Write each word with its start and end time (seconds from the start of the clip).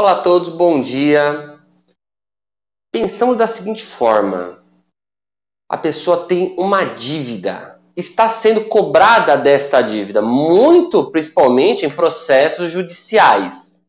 Olá 0.00 0.12
a 0.12 0.22
todos, 0.22 0.48
bom 0.48 0.80
dia. 0.80 1.58
Pensamos 2.90 3.36
da 3.36 3.46
seguinte 3.46 3.84
forma: 3.84 4.64
a 5.68 5.76
pessoa 5.76 6.26
tem 6.26 6.56
uma 6.58 6.84
dívida, 6.84 7.78
está 7.94 8.26
sendo 8.26 8.64
cobrada 8.64 9.36
desta 9.36 9.82
dívida, 9.82 10.22
muito 10.22 11.10
principalmente 11.10 11.84
em 11.84 11.90
processos 11.90 12.70
judiciais. 12.70 13.82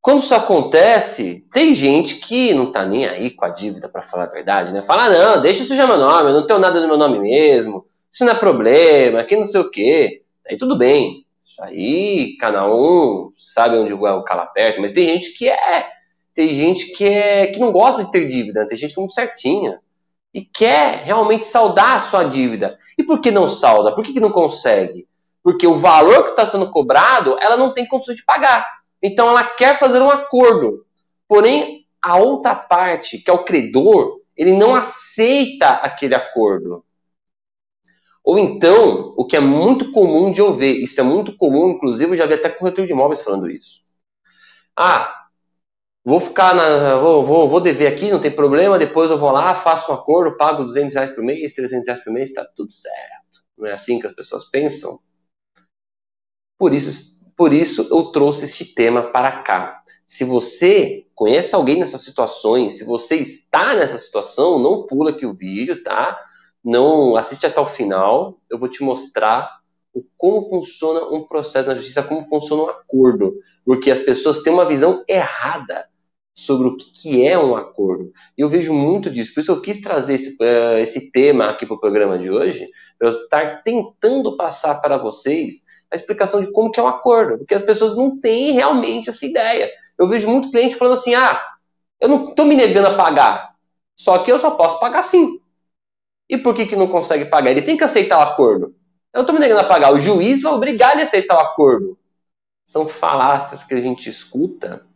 Quando 0.00 0.22
isso 0.22 0.36
acontece, 0.36 1.44
tem 1.52 1.74
gente 1.74 2.14
que 2.20 2.54
não 2.54 2.68
está 2.68 2.86
nem 2.86 3.04
aí 3.04 3.32
com 3.32 3.44
a 3.44 3.48
dívida, 3.48 3.88
para 3.88 4.02
falar 4.02 4.26
a 4.26 4.32
verdade, 4.32 4.72
né? 4.72 4.82
Fala, 4.82 5.08
não, 5.08 5.42
deixa 5.42 5.64
isso 5.64 5.74
já 5.74 5.84
meu 5.84 5.98
nome, 5.98 6.30
eu 6.30 6.34
não 6.34 6.46
tenho 6.46 6.60
nada 6.60 6.80
no 6.80 6.86
meu 6.86 6.96
nome 6.96 7.18
mesmo, 7.18 7.84
isso 8.08 8.24
não 8.24 8.34
é 8.34 8.36
problema, 8.36 9.18
aqui 9.18 9.34
não 9.34 9.46
sei 9.46 9.60
o 9.60 9.68
quê. 9.68 10.22
Aí 10.48 10.56
tudo 10.56 10.78
bem, 10.78 11.26
isso 11.44 11.62
aí, 11.62 12.36
cada 12.38 12.66
um 12.66 13.30
sabe 13.36 13.76
onde 13.76 13.92
o 13.92 14.22
cala 14.22 14.46
perto, 14.46 14.80
mas 14.80 14.92
tem 14.92 15.06
gente 15.06 15.32
que 15.32 15.48
é. 15.48 15.86
Tem 16.34 16.52
gente 16.52 16.92
que 16.92 17.04
é 17.04 17.46
que 17.48 17.60
não 17.60 17.70
gosta 17.70 18.02
de 18.02 18.10
ter 18.10 18.26
dívida, 18.26 18.66
tem 18.66 18.76
gente 18.76 18.92
que 18.92 18.98
é 18.98 19.02
muito 19.02 19.14
certinha. 19.14 19.78
E 20.32 20.44
quer 20.44 21.04
realmente 21.04 21.46
saldar 21.46 21.96
a 21.96 22.00
sua 22.00 22.24
dívida. 22.24 22.76
E 22.98 23.04
por 23.04 23.20
que 23.20 23.30
não 23.30 23.48
salda? 23.48 23.94
Por 23.94 24.02
que, 24.02 24.12
que 24.12 24.18
não 24.18 24.32
consegue? 24.32 25.06
Porque 25.44 25.64
o 25.64 25.76
valor 25.76 26.24
que 26.24 26.30
está 26.30 26.44
sendo 26.44 26.72
cobrado, 26.72 27.38
ela 27.38 27.56
não 27.56 27.72
tem 27.72 27.86
condições 27.86 28.16
de 28.16 28.24
pagar. 28.24 28.66
Então 29.00 29.28
ela 29.28 29.44
quer 29.44 29.78
fazer 29.78 30.00
um 30.00 30.10
acordo. 30.10 30.84
Porém, 31.28 31.86
a 32.02 32.16
outra 32.16 32.54
parte, 32.56 33.18
que 33.18 33.30
é 33.30 33.32
o 33.32 33.44
credor, 33.44 34.18
ele 34.36 34.56
não 34.56 34.74
aceita 34.74 35.68
aquele 35.68 36.16
acordo. 36.16 36.84
Ou 38.24 38.38
então, 38.38 39.12
o 39.18 39.26
que 39.26 39.36
é 39.36 39.40
muito 39.40 39.92
comum 39.92 40.32
de 40.32 40.40
eu 40.40 40.54
ver, 40.54 40.82
isso 40.82 40.98
é 40.98 41.04
muito 41.04 41.36
comum, 41.36 41.72
inclusive 41.72 42.12
eu 42.12 42.16
já 42.16 42.24
vi 42.24 42.32
até 42.34 42.48
corretor 42.48 42.86
de 42.86 42.92
imóveis 42.92 43.20
falando 43.20 43.50
isso. 43.50 43.82
Ah, 44.74 45.26
vou 46.02 46.18
ficar 46.18 46.54
na. 46.54 46.96
Vou, 46.96 47.22
vou, 47.22 47.48
vou 47.48 47.60
dever 47.60 47.86
aqui, 47.86 48.10
não 48.10 48.20
tem 48.20 48.34
problema, 48.34 48.78
depois 48.78 49.10
eu 49.10 49.18
vou 49.18 49.30
lá, 49.30 49.54
faço 49.54 49.92
um 49.92 49.94
acordo, 49.94 50.38
pago 50.38 50.64
200 50.64 50.94
reais 50.94 51.10
por 51.10 51.22
mês, 51.22 51.52
300 51.52 51.86
reais 51.86 52.02
por 52.02 52.12
mês, 52.12 52.32
tá 52.32 52.46
tudo 52.56 52.72
certo. 52.72 53.44
Não 53.58 53.66
é 53.66 53.72
assim 53.72 54.00
que 54.00 54.06
as 54.06 54.14
pessoas 54.14 54.46
pensam? 54.46 54.98
Por 56.58 56.72
isso, 56.72 57.20
por 57.36 57.52
isso 57.52 57.86
eu 57.90 58.10
trouxe 58.10 58.46
este 58.46 58.64
tema 58.74 59.02
para 59.12 59.42
cá. 59.42 59.82
Se 60.06 60.24
você 60.24 61.06
conhece 61.14 61.54
alguém 61.54 61.78
nessas 61.78 62.02
situações, 62.02 62.78
se 62.78 62.84
você 62.84 63.16
está 63.16 63.74
nessa 63.74 63.98
situação, 63.98 64.58
não 64.58 64.86
pula 64.86 65.10
aqui 65.10 65.26
o 65.26 65.34
vídeo, 65.34 65.82
tá? 65.82 66.18
Não 66.64 67.16
assiste 67.16 67.46
até 67.46 67.60
o 67.60 67.66
final, 67.66 68.38
eu 68.50 68.58
vou 68.58 68.68
te 68.68 68.82
mostrar 68.82 69.58
o, 69.92 70.02
como 70.16 70.48
funciona 70.48 71.06
um 71.08 71.26
processo 71.26 71.68
na 71.68 71.74
justiça, 71.74 72.02
como 72.02 72.26
funciona 72.26 72.62
um 72.62 72.70
acordo, 72.70 73.34
porque 73.64 73.90
as 73.90 74.00
pessoas 74.00 74.42
têm 74.42 74.52
uma 74.52 74.64
visão 74.64 75.04
errada 75.08 75.86
sobre 76.34 76.66
o 76.66 76.76
que, 76.76 76.90
que 76.90 77.26
é 77.26 77.38
um 77.38 77.54
acordo. 77.54 78.10
E 78.36 78.40
eu 78.40 78.48
vejo 78.48 78.72
muito 78.72 79.08
disso, 79.10 79.32
por 79.32 79.40
isso 79.40 79.52
eu 79.52 79.60
quis 79.60 79.80
trazer 79.80 80.14
esse, 80.14 80.30
uh, 80.40 80.78
esse 80.78 81.12
tema 81.12 81.50
aqui 81.50 81.64
para 81.64 81.76
o 81.76 81.80
programa 81.80 82.18
de 82.18 82.30
hoje, 82.30 82.68
para 82.98 83.08
eu 83.08 83.12
estar 83.12 83.62
tentando 83.62 84.36
passar 84.36 84.74
para 84.76 84.98
vocês 84.98 85.62
a 85.92 85.94
explicação 85.94 86.40
de 86.40 86.50
como 86.50 86.72
que 86.72 86.80
é 86.80 86.82
um 86.82 86.88
acordo, 86.88 87.38
porque 87.38 87.54
as 87.54 87.62
pessoas 87.62 87.94
não 87.94 88.18
têm 88.18 88.52
realmente 88.52 89.10
essa 89.10 89.24
ideia. 89.24 89.70
Eu 89.96 90.08
vejo 90.08 90.28
muito 90.28 90.50
cliente 90.50 90.74
falando 90.74 90.94
assim, 90.94 91.14
ah, 91.14 91.40
eu 92.00 92.08
não 92.08 92.24
estou 92.24 92.44
me 92.44 92.56
negando 92.56 92.88
a 92.88 92.96
pagar, 92.96 93.54
só 93.96 94.18
que 94.18 94.32
eu 94.32 94.38
só 94.40 94.50
posso 94.52 94.80
pagar 94.80 95.04
sim. 95.04 95.40
E 96.28 96.38
por 96.38 96.54
que, 96.54 96.66
que 96.66 96.76
não 96.76 96.88
consegue 96.88 97.26
pagar? 97.26 97.50
Ele 97.50 97.62
tem 97.62 97.76
que 97.76 97.84
aceitar 97.84 98.18
o 98.18 98.22
acordo. 98.22 98.74
Eu 99.12 99.20
estou 99.20 99.34
me 99.34 99.40
negando 99.40 99.60
a 99.60 99.68
pagar. 99.68 99.92
O 99.92 100.00
juiz 100.00 100.42
vai 100.42 100.52
obrigar 100.52 100.92
ele 100.92 101.02
a 101.02 101.04
aceitar 101.04 101.36
o 101.36 101.40
acordo. 101.40 101.98
São 102.64 102.88
falácias 102.88 103.62
que 103.62 103.74
a 103.74 103.80
gente 103.80 104.08
escuta 104.08 104.86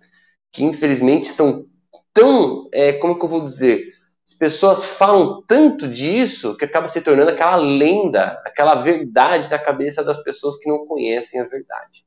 que, 0.52 0.64
infelizmente, 0.64 1.28
são 1.28 1.66
tão. 2.12 2.68
É, 2.72 2.94
como 2.94 3.18
que 3.18 3.24
eu 3.24 3.28
vou 3.28 3.44
dizer? 3.44 3.92
As 4.26 4.34
pessoas 4.34 4.84
falam 4.84 5.42
tanto 5.46 5.88
disso 5.88 6.56
que 6.56 6.64
acaba 6.64 6.88
se 6.88 7.00
tornando 7.00 7.30
aquela 7.30 7.56
lenda, 7.56 8.42
aquela 8.44 8.74
verdade 8.76 9.50
na 9.50 9.58
cabeça 9.58 10.02
das 10.02 10.22
pessoas 10.22 10.56
que 10.56 10.68
não 10.68 10.86
conhecem 10.86 11.40
a 11.40 11.44
verdade. 11.44 12.04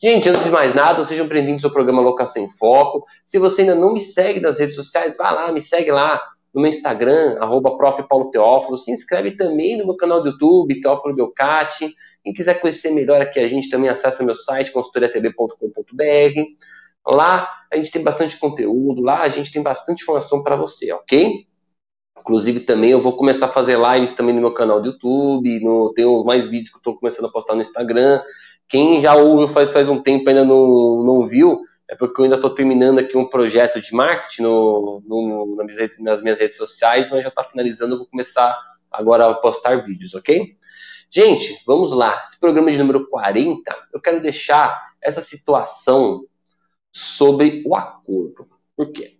Gente, 0.00 0.30
antes 0.30 0.44
de 0.44 0.50
mais 0.50 0.74
nada, 0.74 1.04
sejam 1.04 1.26
bem-vindos 1.26 1.62
ao 1.62 1.70
programa 1.70 2.00
Locação 2.00 2.42
em 2.42 2.48
Foco. 2.48 3.04
Se 3.26 3.38
você 3.38 3.60
ainda 3.60 3.74
não 3.74 3.92
me 3.92 4.00
segue 4.00 4.40
nas 4.40 4.58
redes 4.58 4.74
sociais, 4.74 5.16
vá 5.18 5.30
lá, 5.30 5.52
me 5.52 5.60
segue 5.60 5.90
lá 5.90 6.22
no 6.52 6.60
meu 6.60 6.68
Instagram, 6.68 7.38
arroba. 7.40 7.76
Se 8.76 8.92
inscreve 8.92 9.36
também 9.36 9.78
no 9.78 9.86
meu 9.86 9.96
canal 9.96 10.22
do 10.22 10.30
YouTube, 10.30 10.80
Teófilo 10.80 11.14
Belcati. 11.14 11.94
Quem 12.22 12.32
quiser 12.32 12.60
conhecer 12.60 12.90
melhor 12.90 13.20
aqui 13.20 13.38
a 13.40 13.46
gente, 13.46 13.70
também 13.70 13.88
acessa 13.88 14.24
meu 14.24 14.34
site, 14.34 14.72
consultoriatb.com.br. 14.72 16.40
Lá 17.08 17.48
a 17.72 17.76
gente 17.76 17.90
tem 17.90 18.02
bastante 18.02 18.38
conteúdo, 18.38 19.00
lá 19.00 19.22
a 19.22 19.28
gente 19.28 19.52
tem 19.52 19.62
bastante 19.62 20.02
informação 20.02 20.42
para 20.42 20.56
você, 20.56 20.92
ok? 20.92 21.46
Inclusive 22.18 22.60
também 22.60 22.90
eu 22.90 23.00
vou 23.00 23.14
começar 23.14 23.46
a 23.46 23.52
fazer 23.52 23.78
lives 23.78 24.12
também 24.12 24.34
no 24.34 24.40
meu 24.40 24.52
canal 24.52 24.80
do 24.80 24.88
YouTube, 24.88 25.60
no, 25.60 25.92
tenho 25.94 26.22
mais 26.24 26.46
vídeos 26.46 26.68
que 26.68 26.76
eu 26.76 26.80
estou 26.80 26.96
começando 26.96 27.26
a 27.26 27.32
postar 27.32 27.54
no 27.54 27.62
Instagram. 27.62 28.20
Quem 28.68 29.00
já 29.00 29.14
ouve 29.14 29.52
faz, 29.52 29.70
faz 29.70 29.88
um 29.88 30.00
tempo 30.02 30.28
ainda 30.28 30.44
não, 30.44 31.02
não 31.02 31.26
viu, 31.26 31.60
é 31.90 31.96
porque 31.96 32.20
eu 32.20 32.24
ainda 32.24 32.36
estou 32.36 32.54
terminando 32.54 33.00
aqui 33.00 33.16
um 33.16 33.28
projeto 33.28 33.80
de 33.80 33.92
marketing 33.92 34.42
no, 34.42 35.02
no, 35.04 35.56
nas 35.56 36.22
minhas 36.22 36.38
redes 36.38 36.56
sociais, 36.56 37.10
mas 37.10 37.24
já 37.24 37.30
está 37.30 37.42
finalizando, 37.42 37.94
eu 37.94 37.98
vou 37.98 38.06
começar 38.06 38.56
agora 38.88 39.28
a 39.28 39.34
postar 39.34 39.82
vídeos, 39.82 40.14
ok? 40.14 40.56
Gente, 41.10 41.60
vamos 41.66 41.90
lá. 41.90 42.22
Esse 42.24 42.38
programa 42.38 42.70
de 42.70 42.78
número 42.78 43.08
40, 43.08 43.76
eu 43.92 44.00
quero 44.00 44.22
deixar 44.22 44.80
essa 45.02 45.20
situação 45.20 46.24
sobre 46.92 47.64
o 47.66 47.74
acordo. 47.74 48.46
Por 48.76 48.92
quê? 48.92 49.16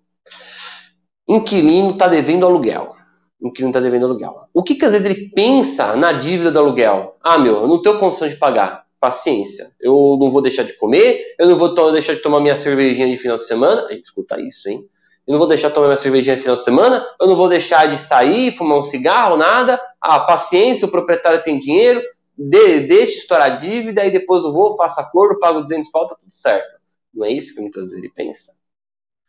Inquilino 1.29 1.91
está 1.91 2.07
devendo 2.07 2.47
aluguel. 2.47 2.95
Inquilino 3.43 3.71
está 3.71 3.81
devendo 3.81 4.07
aluguel. 4.07 4.49
O 4.55 4.63
que, 4.63 4.77
que 4.77 4.85
às 4.85 4.93
vezes 4.93 5.07
ele 5.07 5.31
pensa 5.31 5.97
na 5.97 6.13
dívida 6.13 6.53
do 6.53 6.59
aluguel? 6.61 7.17
Ah, 7.21 7.37
meu, 7.37 7.57
eu 7.57 7.67
não 7.67 7.83
tenho 7.83 7.99
condição 7.99 8.29
de 8.29 8.37
pagar 8.37 8.80
paciência. 9.01 9.73
Eu 9.81 10.19
não 10.21 10.31
vou 10.31 10.43
deixar 10.43 10.63
de 10.63 10.75
comer, 10.75 11.21
eu 11.39 11.49
não 11.49 11.57
vou 11.57 11.75
deixar 11.93 12.15
de 12.15 12.21
tomar 12.21 12.39
minha 12.41 12.55
cervejinha 12.55 13.09
de 13.09 13.17
final 13.17 13.37
de 13.37 13.47
semana. 13.47 13.87
Escuta 13.91 14.41
isso, 14.41 14.69
hein? 14.69 14.87
Eu 15.27 15.33
não 15.33 15.39
vou 15.39 15.49
deixar 15.49 15.69
de 15.69 15.75
tomar 15.75 15.87
minha 15.87 15.97
cervejinha 15.97 16.37
de 16.37 16.43
final 16.43 16.57
de 16.57 16.65
semana, 16.65 17.07
eu 17.21 17.27
não 17.27 17.37
vou 17.37 17.49
deixar 17.49 17.87
de 17.87 17.97
sair, 17.97 18.57
fumar 18.57 18.79
um 18.79 18.85
cigarro, 18.85 19.37
nada. 19.37 19.81
Ah, 20.01 20.21
paciência, 20.21 20.87
o 20.87 20.91
proprietário 20.91 21.43
tem 21.43 21.59
dinheiro, 21.59 22.03
de, 22.37 22.81
deixa 22.81 23.19
estourar 23.19 23.53
a 23.53 23.57
dívida, 23.57 24.03
aí 24.03 24.11
depois 24.11 24.43
eu 24.43 24.53
vou, 24.53 24.77
faço 24.77 25.01
acordo, 25.01 25.39
pago 25.39 25.61
200 25.61 25.91
pau, 25.91 26.07
tá 26.07 26.17
tudo 26.19 26.33
certo. 26.33 26.81
Não 27.15 27.25
é 27.25 27.33
isso 27.33 27.55
que 27.55 27.61
muitas 27.61 27.85
vezes 27.85 27.99
ele 27.99 28.11
pensa. 28.15 28.53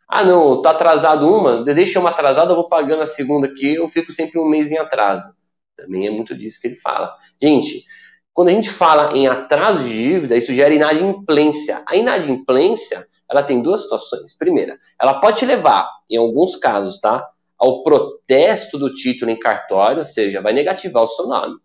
Ah, 0.08 0.24
não, 0.24 0.60
tá 0.60 0.70
atrasado 0.70 1.28
uma, 1.28 1.62
deixa 1.62 2.00
uma 2.00 2.10
atrasada, 2.10 2.52
eu 2.52 2.56
vou 2.56 2.68
pagando 2.68 3.02
a 3.02 3.06
segunda 3.06 3.46
aqui, 3.46 3.74
eu 3.74 3.86
fico 3.86 4.12
sempre 4.12 4.40
um 4.40 4.48
mês 4.48 4.70
em 4.72 4.78
atraso. 4.78 5.32
Também 5.76 6.06
é 6.06 6.10
muito 6.10 6.34
disso 6.36 6.60
que 6.60 6.68
ele 6.68 6.74
fala. 6.74 7.16
Gente, 7.40 7.84
quando 8.34 8.48
a 8.48 8.52
gente 8.52 8.70
fala 8.70 9.16
em 9.16 9.26
atraso 9.26 9.84
de 9.84 9.94
dívida, 9.94 10.36
isso 10.36 10.54
gera 10.54 10.72
inadimplência. 10.72 11.82
A 11.86 11.96
inadimplência, 11.96 13.06
ela 13.30 13.42
tem 13.42 13.62
duas 13.62 13.82
situações. 13.82 14.36
Primeira, 14.36 14.78
ela 15.00 15.20
pode 15.20 15.44
levar, 15.44 15.88
em 16.10 16.16
alguns 16.16 16.56
casos, 16.56 16.98
tá, 16.98 17.26
ao 17.58 17.82
protesto 17.82 18.78
do 18.78 18.92
título 18.92 19.30
em 19.30 19.38
cartório, 19.38 19.98
ou 19.98 20.04
seja, 20.04 20.40
vai 20.40 20.52
negativar 20.52 21.04
o 21.04 21.08
seu 21.08 21.26
nome. 21.26 21.56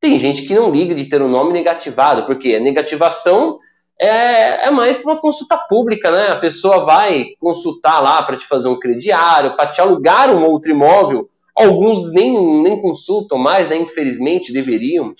Tem 0.00 0.18
gente 0.18 0.42
que 0.42 0.54
não 0.54 0.70
liga 0.70 0.94
de 0.94 1.06
ter 1.06 1.22
o 1.22 1.26
um 1.26 1.30
nome 1.30 1.52
negativado, 1.52 2.26
porque 2.26 2.54
a 2.54 2.60
negativação 2.60 3.56
é, 4.00 4.66
é 4.66 4.70
mais 4.70 4.96
para 4.96 5.12
uma 5.12 5.20
consulta 5.20 5.56
pública, 5.56 6.10
né? 6.10 6.28
A 6.28 6.36
pessoa 6.36 6.84
vai 6.84 7.26
consultar 7.40 8.00
lá 8.00 8.22
para 8.22 8.36
te 8.36 8.46
fazer 8.46 8.68
um 8.68 8.78
crediário, 8.78 9.56
para 9.56 9.70
te 9.70 9.80
alugar 9.80 10.30
um 10.30 10.44
outro 10.44 10.70
imóvel. 10.70 11.28
Alguns 11.56 12.12
nem, 12.12 12.62
nem 12.62 12.80
consultam 12.80 13.38
mais, 13.38 13.68
né? 13.68 13.76
Infelizmente 13.76 14.52
deveriam. 14.52 15.12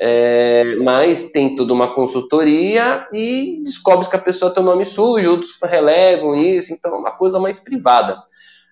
É, 0.00 0.76
mas 0.76 1.30
tem 1.30 1.56
toda 1.56 1.72
uma 1.72 1.92
consultoria 1.92 3.08
e 3.12 3.60
descobre 3.64 4.08
que 4.08 4.14
a 4.14 4.20
pessoa 4.20 4.52
tem 4.52 4.62
o 4.62 4.66
nome 4.66 4.84
sujo, 4.84 5.30
outros 5.30 5.58
relevam 5.60 6.36
isso, 6.36 6.72
então 6.72 6.94
é 6.94 6.98
uma 6.98 7.10
coisa 7.10 7.40
mais 7.40 7.58
privada. 7.58 8.22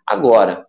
Agora, 0.06 0.64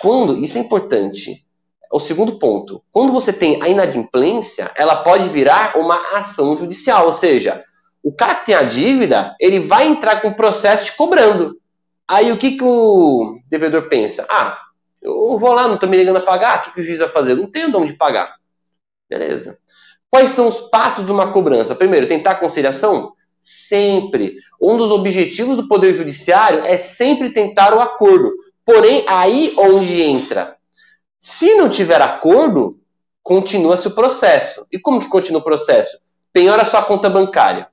quando, 0.00 0.38
isso 0.38 0.58
é 0.58 0.60
importante, 0.60 1.44
o 1.92 1.98
segundo 1.98 2.38
ponto, 2.38 2.82
quando 2.92 3.12
você 3.12 3.32
tem 3.32 3.60
a 3.60 3.68
inadimplência, 3.68 4.70
ela 4.76 5.02
pode 5.02 5.28
virar 5.28 5.76
uma 5.76 6.16
ação 6.16 6.56
judicial, 6.56 7.06
ou 7.06 7.12
seja, 7.12 7.62
o 8.02 8.12
cara 8.12 8.36
que 8.36 8.46
tem 8.46 8.54
a 8.54 8.62
dívida, 8.62 9.34
ele 9.40 9.58
vai 9.58 9.88
entrar 9.88 10.20
com 10.20 10.28
o 10.28 10.36
processo 10.36 10.84
te 10.84 10.96
cobrando. 10.96 11.58
Aí 12.06 12.30
o 12.30 12.38
que, 12.38 12.56
que 12.56 12.62
o 12.62 13.40
devedor 13.48 13.88
pensa? 13.88 14.24
Ah, 14.30 14.56
eu 15.02 15.36
vou 15.38 15.52
lá, 15.52 15.66
não 15.66 15.74
estou 15.74 15.88
me 15.88 15.96
ligando 15.96 16.18
a 16.18 16.22
pagar, 16.22 16.58
o 16.58 16.62
que, 16.62 16.74
que 16.74 16.80
o 16.80 16.84
juiz 16.84 17.00
vai 17.00 17.08
fazer? 17.08 17.34
não 17.34 17.50
tenho 17.50 17.76
onde 17.76 17.94
pagar. 17.94 18.36
Beleza. 19.08 19.58
Quais 20.16 20.30
são 20.30 20.48
os 20.48 20.58
passos 20.70 21.04
de 21.04 21.12
uma 21.12 21.30
cobrança? 21.30 21.74
Primeiro, 21.74 22.08
tentar 22.08 22.36
conciliação? 22.36 23.12
Sempre. 23.38 24.36
Um 24.58 24.78
dos 24.78 24.90
objetivos 24.90 25.58
do 25.58 25.68
Poder 25.68 25.92
Judiciário 25.92 26.60
é 26.60 26.78
sempre 26.78 27.34
tentar 27.34 27.74
o 27.74 27.82
acordo. 27.82 28.32
Porém, 28.64 29.04
aí 29.06 29.54
onde 29.58 30.00
entra. 30.00 30.56
Se 31.20 31.54
não 31.56 31.68
tiver 31.68 32.00
acordo, 32.00 32.80
continua-se 33.22 33.88
o 33.88 33.94
processo. 33.94 34.66
E 34.72 34.78
como 34.78 35.00
que 35.00 35.08
continua 35.10 35.42
o 35.42 35.44
processo? 35.44 35.98
Penhora 36.32 36.64
sua 36.64 36.82
conta 36.82 37.10
bancária. 37.10 37.68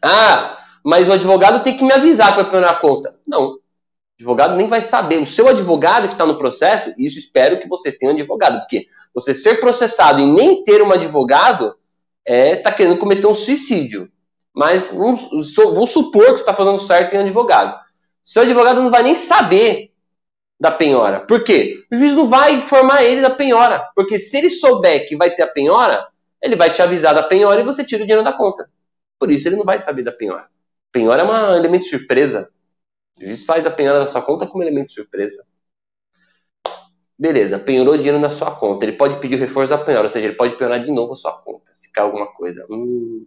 Ah, 0.00 0.56
mas 0.84 1.08
o 1.08 1.12
advogado 1.12 1.60
tem 1.64 1.76
que 1.76 1.82
me 1.82 1.92
avisar 1.92 2.36
vai 2.36 2.48
penhorar 2.48 2.70
a 2.70 2.80
conta. 2.80 3.16
Não. 3.26 3.58
Advogado 4.22 4.54
nem 4.54 4.68
vai 4.68 4.80
saber. 4.80 5.20
O 5.20 5.26
seu 5.26 5.48
advogado 5.48 6.06
que 6.06 6.14
está 6.14 6.24
no 6.24 6.38
processo, 6.38 6.94
isso 6.96 7.18
espero 7.18 7.58
que 7.58 7.68
você 7.68 7.90
tenha 7.90 8.12
um 8.12 8.14
advogado, 8.14 8.60
porque 8.60 8.86
você 9.12 9.34
ser 9.34 9.58
processado 9.58 10.20
e 10.20 10.24
nem 10.24 10.62
ter 10.62 10.80
um 10.80 10.92
advogado 10.92 11.74
é, 12.24 12.52
está 12.52 12.70
querendo 12.72 12.98
cometer 12.98 13.26
um 13.26 13.34
suicídio. 13.34 14.08
Mas 14.54 14.90
vamos, 14.90 15.28
vamos 15.56 15.90
supor 15.90 16.26
que 16.26 16.36
você 16.36 16.42
está 16.42 16.54
fazendo 16.54 16.78
certo 16.78 17.08
e 17.08 17.10
tem 17.10 17.18
um 17.18 17.24
advogado. 17.24 17.76
Seu 18.22 18.42
advogado 18.42 18.80
não 18.80 18.90
vai 18.92 19.02
nem 19.02 19.16
saber 19.16 19.90
da 20.60 20.70
penhora. 20.70 21.18
Por 21.18 21.42
quê? 21.42 21.84
O 21.92 21.96
juiz 21.96 22.14
não 22.14 22.28
vai 22.28 22.54
informar 22.54 23.02
ele 23.02 23.20
da 23.20 23.30
penhora. 23.30 23.84
Porque 23.96 24.20
se 24.20 24.38
ele 24.38 24.50
souber 24.50 25.08
que 25.08 25.16
vai 25.16 25.32
ter 25.32 25.42
a 25.42 25.48
penhora, 25.48 26.06
ele 26.40 26.54
vai 26.54 26.70
te 26.70 26.80
avisar 26.80 27.12
da 27.12 27.24
penhora 27.24 27.60
e 27.60 27.64
você 27.64 27.82
tira 27.82 28.04
o 28.04 28.06
dinheiro 28.06 28.22
da 28.22 28.32
conta. 28.32 28.70
Por 29.18 29.32
isso 29.32 29.48
ele 29.48 29.56
não 29.56 29.64
vai 29.64 29.80
saber 29.80 30.04
da 30.04 30.12
penhora. 30.12 30.46
Penhora 30.92 31.22
é 31.22 31.24
um 31.24 31.56
elemento 31.56 31.82
de 31.82 31.90
surpresa. 31.90 32.48
O 33.18 33.24
juiz 33.24 33.44
faz 33.44 33.66
a 33.66 33.70
penhora 33.70 34.00
da 34.00 34.06
sua 34.06 34.22
conta 34.22 34.46
como 34.46 34.62
elemento 34.62 34.88
de 34.88 34.94
surpresa. 34.94 35.44
Beleza, 37.18 37.58
penhorou 37.58 37.96
dinheiro 37.96 38.18
na 38.18 38.30
sua 38.30 38.50
conta. 38.50 38.84
Ele 38.84 38.96
pode 38.96 39.18
pedir 39.20 39.36
o 39.36 39.38
reforço 39.38 39.70
da 39.70 39.78
penhora, 39.78 40.04
ou 40.04 40.08
seja, 40.08 40.26
ele 40.26 40.36
pode 40.36 40.56
penhorar 40.56 40.82
de 40.82 40.90
novo 40.90 41.12
a 41.12 41.16
sua 41.16 41.32
conta, 41.32 41.70
se 41.74 41.92
cair 41.92 42.04
alguma 42.04 42.26
coisa. 42.26 42.66
Hum. 42.70 43.26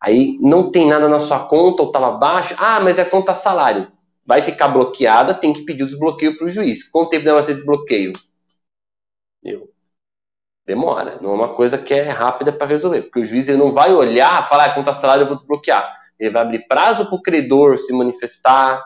Aí 0.00 0.38
não 0.40 0.70
tem 0.70 0.88
nada 0.88 1.08
na 1.08 1.20
sua 1.20 1.46
conta 1.46 1.82
ou 1.82 1.88
estava 1.88 2.12
baixo. 2.12 2.54
Ah, 2.58 2.80
mas 2.80 2.98
é 2.98 3.04
conta 3.04 3.34
salário 3.34 3.92
vai 4.24 4.42
ficar 4.42 4.68
bloqueada, 4.68 5.34
tem 5.34 5.52
que 5.52 5.64
pedir 5.64 5.82
o 5.82 5.86
desbloqueio 5.86 6.36
para 6.36 6.46
o 6.46 6.50
juiz. 6.50 6.88
Quanto 6.90 7.10
tempo 7.10 7.24
demora 7.24 7.42
esse 7.42 7.54
desbloqueio? 7.54 8.12
Meu, 9.42 9.68
demora. 10.66 11.18
Não 11.20 11.30
é 11.32 11.34
uma 11.34 11.54
coisa 11.54 11.76
que 11.76 11.92
é 11.92 12.08
rápida 12.08 12.52
para 12.52 12.66
resolver, 12.66 13.02
porque 13.02 13.20
o 13.20 13.24
juiz 13.24 13.48
ele 13.48 13.58
não 13.58 13.72
vai 13.72 13.92
olhar, 13.92 14.48
falar, 14.48 14.66
ah, 14.66 14.74
conta 14.74 14.92
salário 14.92 15.22
eu 15.22 15.26
vou 15.26 15.36
desbloquear. 15.36 15.92
Ele 16.18 16.30
vai 16.30 16.42
abrir 16.42 16.66
prazo 16.68 17.06
para 17.06 17.14
o 17.14 17.22
credor 17.22 17.78
se 17.78 17.92
manifestar. 17.92 18.82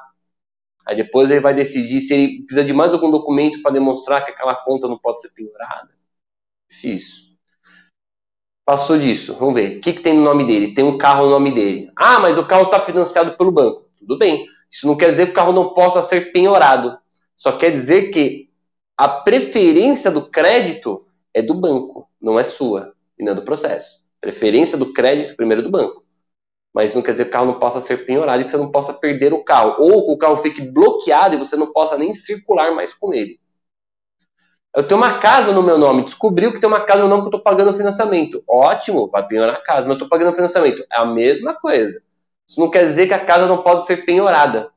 Aí 0.86 0.94
depois 0.94 1.30
ele 1.30 1.40
vai 1.40 1.52
decidir 1.52 2.00
se 2.00 2.14
ele 2.14 2.42
precisa 2.44 2.64
de 2.64 2.72
mais 2.72 2.92
algum 2.92 3.10
documento 3.10 3.60
para 3.60 3.72
demonstrar 3.72 4.24
que 4.24 4.30
aquela 4.30 4.54
conta 4.54 4.86
não 4.86 4.96
pode 4.96 5.20
ser 5.20 5.30
penhorada. 5.30 5.88
Difícil. 6.70 7.26
Passou 8.64 8.98
disso, 8.98 9.34
vamos 9.34 9.54
ver. 9.54 9.78
O 9.78 9.80
que, 9.80 9.92
que 9.92 10.00
tem 10.00 10.14
no 10.14 10.22
nome 10.22 10.46
dele? 10.46 10.74
Tem 10.74 10.84
um 10.84 10.96
carro 10.96 11.24
no 11.24 11.30
nome 11.30 11.52
dele. 11.52 11.90
Ah, 11.96 12.20
mas 12.20 12.38
o 12.38 12.46
carro 12.46 12.64
está 12.64 12.80
financiado 12.80 13.36
pelo 13.36 13.50
banco. 13.50 13.88
Tudo 13.98 14.16
bem. 14.16 14.46
Isso 14.70 14.86
não 14.86 14.96
quer 14.96 15.10
dizer 15.10 15.26
que 15.26 15.32
o 15.32 15.34
carro 15.34 15.52
não 15.52 15.74
possa 15.74 16.02
ser 16.02 16.32
penhorado. 16.32 16.96
Só 17.36 17.52
quer 17.52 17.70
dizer 17.70 18.10
que 18.10 18.48
a 18.96 19.08
preferência 19.08 20.10
do 20.10 20.30
crédito 20.30 21.06
é 21.34 21.42
do 21.42 21.54
banco, 21.54 22.08
não 22.20 22.40
é 22.40 22.44
sua, 22.44 22.94
e 23.18 23.24
não 23.24 23.32
é 23.32 23.34
do 23.34 23.42
processo. 23.42 24.00
Preferência 24.20 24.78
do 24.78 24.92
crédito 24.92 25.36
primeiro 25.36 25.62
do 25.62 25.70
banco. 25.70 26.06
Mas 26.76 26.94
não 26.94 27.00
quer 27.00 27.12
dizer 27.12 27.25
que 27.25 27.31
o 27.31 27.32
carro 27.32 27.46
não 27.46 27.58
possa 27.58 27.81
ser 27.81 28.05
penhorado 28.05 28.43
e 28.43 28.44
que 28.44 28.50
você 28.50 28.58
não 28.58 28.70
possa 28.70 28.93
perder 28.93 29.32
o 29.32 29.43
carro. 29.43 29.76
Ou 29.78 30.05
que 30.05 30.12
o 30.12 30.19
carro 30.19 30.37
fique 30.43 30.61
bloqueado 30.61 31.34
e 31.34 31.38
você 31.38 31.56
não 31.56 31.73
possa 31.73 31.96
nem 31.96 32.12
circular 32.12 32.75
mais 32.75 32.93
com 32.93 33.14
ele. 33.14 33.40
Eu 34.75 34.87
tenho 34.87 35.00
uma 35.00 35.19
casa 35.19 35.52
no 35.52 35.62
meu 35.62 35.78
nome. 35.78 36.05
Descobriu 36.05 36.52
que 36.52 36.61
tem 36.61 36.69
uma 36.69 36.84
casa 36.84 37.00
no 37.00 37.08
meu 37.08 37.17
nome 37.17 37.23
que 37.23 37.34
eu 37.34 37.38
estou 37.38 37.50
pagando 37.50 37.75
financiamento. 37.75 38.44
Ótimo, 38.46 39.08
vai 39.08 39.26
penhorar 39.26 39.55
a 39.55 39.62
casa, 39.62 39.88
mas 39.88 39.96
estou 39.96 40.06
pagando 40.06 40.34
financiamento. 40.34 40.84
É 40.93 40.99
a 40.99 41.06
mesma 41.06 41.55
coisa. 41.55 41.99
Isso 42.46 42.61
não 42.61 42.70
quer 42.70 42.84
dizer 42.84 43.06
que 43.06 43.14
a 43.14 43.25
casa 43.25 43.46
não 43.46 43.62
pode 43.62 43.87
ser 43.87 44.05
penhorada. 44.05 44.70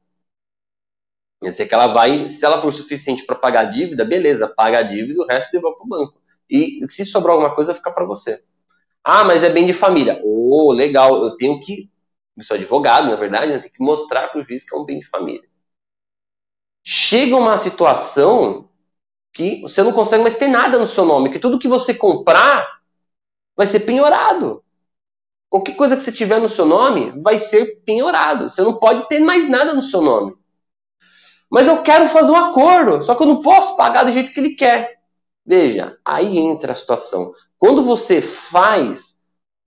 Quer 1.44 1.50
dizer 1.50 1.68
que 1.68 1.74
ela 1.74 1.88
vai, 1.88 2.30
se 2.30 2.46
ela 2.46 2.62
for 2.62 2.72
suficiente 2.72 3.26
para 3.26 3.36
pagar 3.36 3.60
a 3.60 3.66
dívida, 3.66 4.06
beleza, 4.06 4.48
paga 4.48 4.80
a 4.80 4.84
dívida, 4.84 5.22
o 5.22 5.28
resto 5.28 5.52
devolve 5.52 5.78
para 5.80 5.86
o 5.86 5.90
banco. 5.90 6.22
E 6.50 6.80
se 6.88 7.04
sobrar 7.04 7.34
alguma 7.34 7.54
coisa, 7.54 7.76
fica 7.76 7.92
para 7.92 8.06
você. 8.06 8.42
Ah, 9.12 9.24
mas 9.24 9.44
é 9.44 9.50
bem 9.50 9.66
de 9.66 9.74
família. 9.74 10.22
Oh, 10.24 10.72
legal, 10.72 11.16
eu 11.24 11.36
tenho 11.36 11.60
que. 11.60 11.90
Eu 12.38 12.44
sou 12.44 12.56
advogado, 12.56 13.10
na 13.10 13.16
verdade, 13.16 13.52
eu 13.52 13.60
tenho 13.60 13.74
que 13.74 13.84
mostrar 13.84 14.28
para 14.28 14.40
o 14.40 14.44
juiz 14.44 14.64
que 14.64 14.76
é 14.76 14.78
um 14.78 14.86
bem 14.86 15.00
de 15.00 15.08
família. 15.08 15.50
Chega 16.86 17.36
uma 17.36 17.58
situação 17.58 18.70
que 19.34 19.62
você 19.62 19.82
não 19.82 19.94
consegue 19.94 20.22
mais 20.22 20.36
ter 20.36 20.48
nada 20.48 20.78
no 20.78 20.86
seu 20.86 21.06
nome, 21.06 21.32
que 21.32 21.40
tudo 21.40 21.58
que 21.58 21.68
você 21.68 21.92
comprar 21.92 22.82
vai 23.58 23.66
ser 23.66 23.80
penhorado. 23.80 24.64
Qualquer 25.50 25.76
coisa 25.76 25.98
que 25.98 26.04
você 26.04 26.12
tiver 26.12 26.40
no 26.40 26.48
seu 26.48 26.68
nome 26.68 27.12
vai 27.24 27.40
ser 27.40 27.82
penhorado. 27.84 28.48
Você 28.48 28.62
não 28.62 28.78
pode 28.78 29.08
ter 29.08 29.20
mais 29.20 29.50
nada 29.50 29.74
no 29.74 29.82
seu 29.82 30.04
nome. 30.04 30.36
Mas 31.50 31.68
eu 31.68 31.82
quero 31.82 32.08
fazer 32.10 32.32
um 32.32 32.36
acordo, 32.36 33.02
só 33.02 33.16
que 33.16 33.24
eu 33.24 33.28
não 33.28 33.42
posso 33.42 33.76
pagar 33.76 34.04
do 34.04 34.12
jeito 34.12 34.32
que 34.32 34.40
ele 34.40 34.54
quer. 34.54 34.99
Veja, 35.46 35.98
aí 36.06 36.38
entra 36.38 36.74
a 36.74 36.76
situação. 36.76 37.32
Quando 37.58 37.84
você 37.84 38.22
faz 38.22 39.18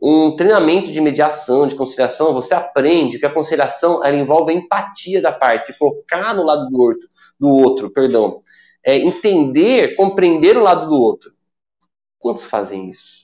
um 0.00 0.34
treinamento 0.34 0.90
de 0.90 1.00
mediação, 1.00 1.66
de 1.66 1.76
conciliação, 1.76 2.34
você 2.34 2.54
aprende 2.54 3.18
que 3.18 3.26
a 3.26 3.32
conciliação 3.32 4.04
ela 4.04 4.16
envolve 4.16 4.52
a 4.52 4.56
empatia 4.56 5.22
da 5.22 5.30
parte, 5.30 5.66
se 5.66 5.78
colocar 5.78 6.34
no 6.34 6.44
lado 6.44 6.68
do 6.68 6.80
outro, 6.80 7.08
do 7.38 7.48
outro 7.48 7.90
perdão, 7.90 8.42
é, 8.84 8.98
entender, 8.98 9.94
compreender 9.94 10.56
o 10.56 10.62
lado 10.62 10.88
do 10.88 10.96
outro. 10.96 11.32
Quantos 12.18 12.44
fazem 12.44 12.90
isso? 12.90 13.22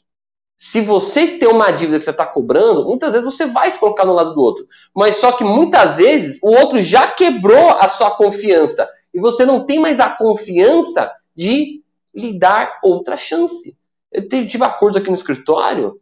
Se 0.56 0.80
você 0.80 1.38
tem 1.38 1.48
uma 1.48 1.70
dívida 1.70 1.98
que 1.98 2.04
você 2.04 2.10
está 2.10 2.26
cobrando, 2.26 2.84
muitas 2.84 3.12
vezes 3.12 3.24
você 3.24 3.46
vai 3.46 3.70
se 3.70 3.78
colocar 3.78 4.04
no 4.04 4.12
lado 4.12 4.34
do 4.34 4.40
outro. 4.40 4.66
Mas 4.94 5.16
só 5.16 5.32
que 5.32 5.44
muitas 5.44 5.96
vezes 5.96 6.38
o 6.42 6.50
outro 6.50 6.82
já 6.82 7.08
quebrou 7.08 7.70
a 7.70 7.88
sua 7.88 8.10
confiança. 8.10 8.88
E 9.14 9.20
você 9.20 9.46
não 9.46 9.64
tem 9.64 9.78
mais 9.78 10.00
a 10.00 10.10
confiança 10.10 11.12
de 11.34 11.80
lhe 12.18 12.38
dar 12.38 12.78
outra 12.82 13.16
chance. 13.16 13.76
Eu 14.12 14.28
tive 14.28 14.64
acordos 14.64 14.96
aqui 14.96 15.08
no 15.08 15.14
escritório 15.14 16.00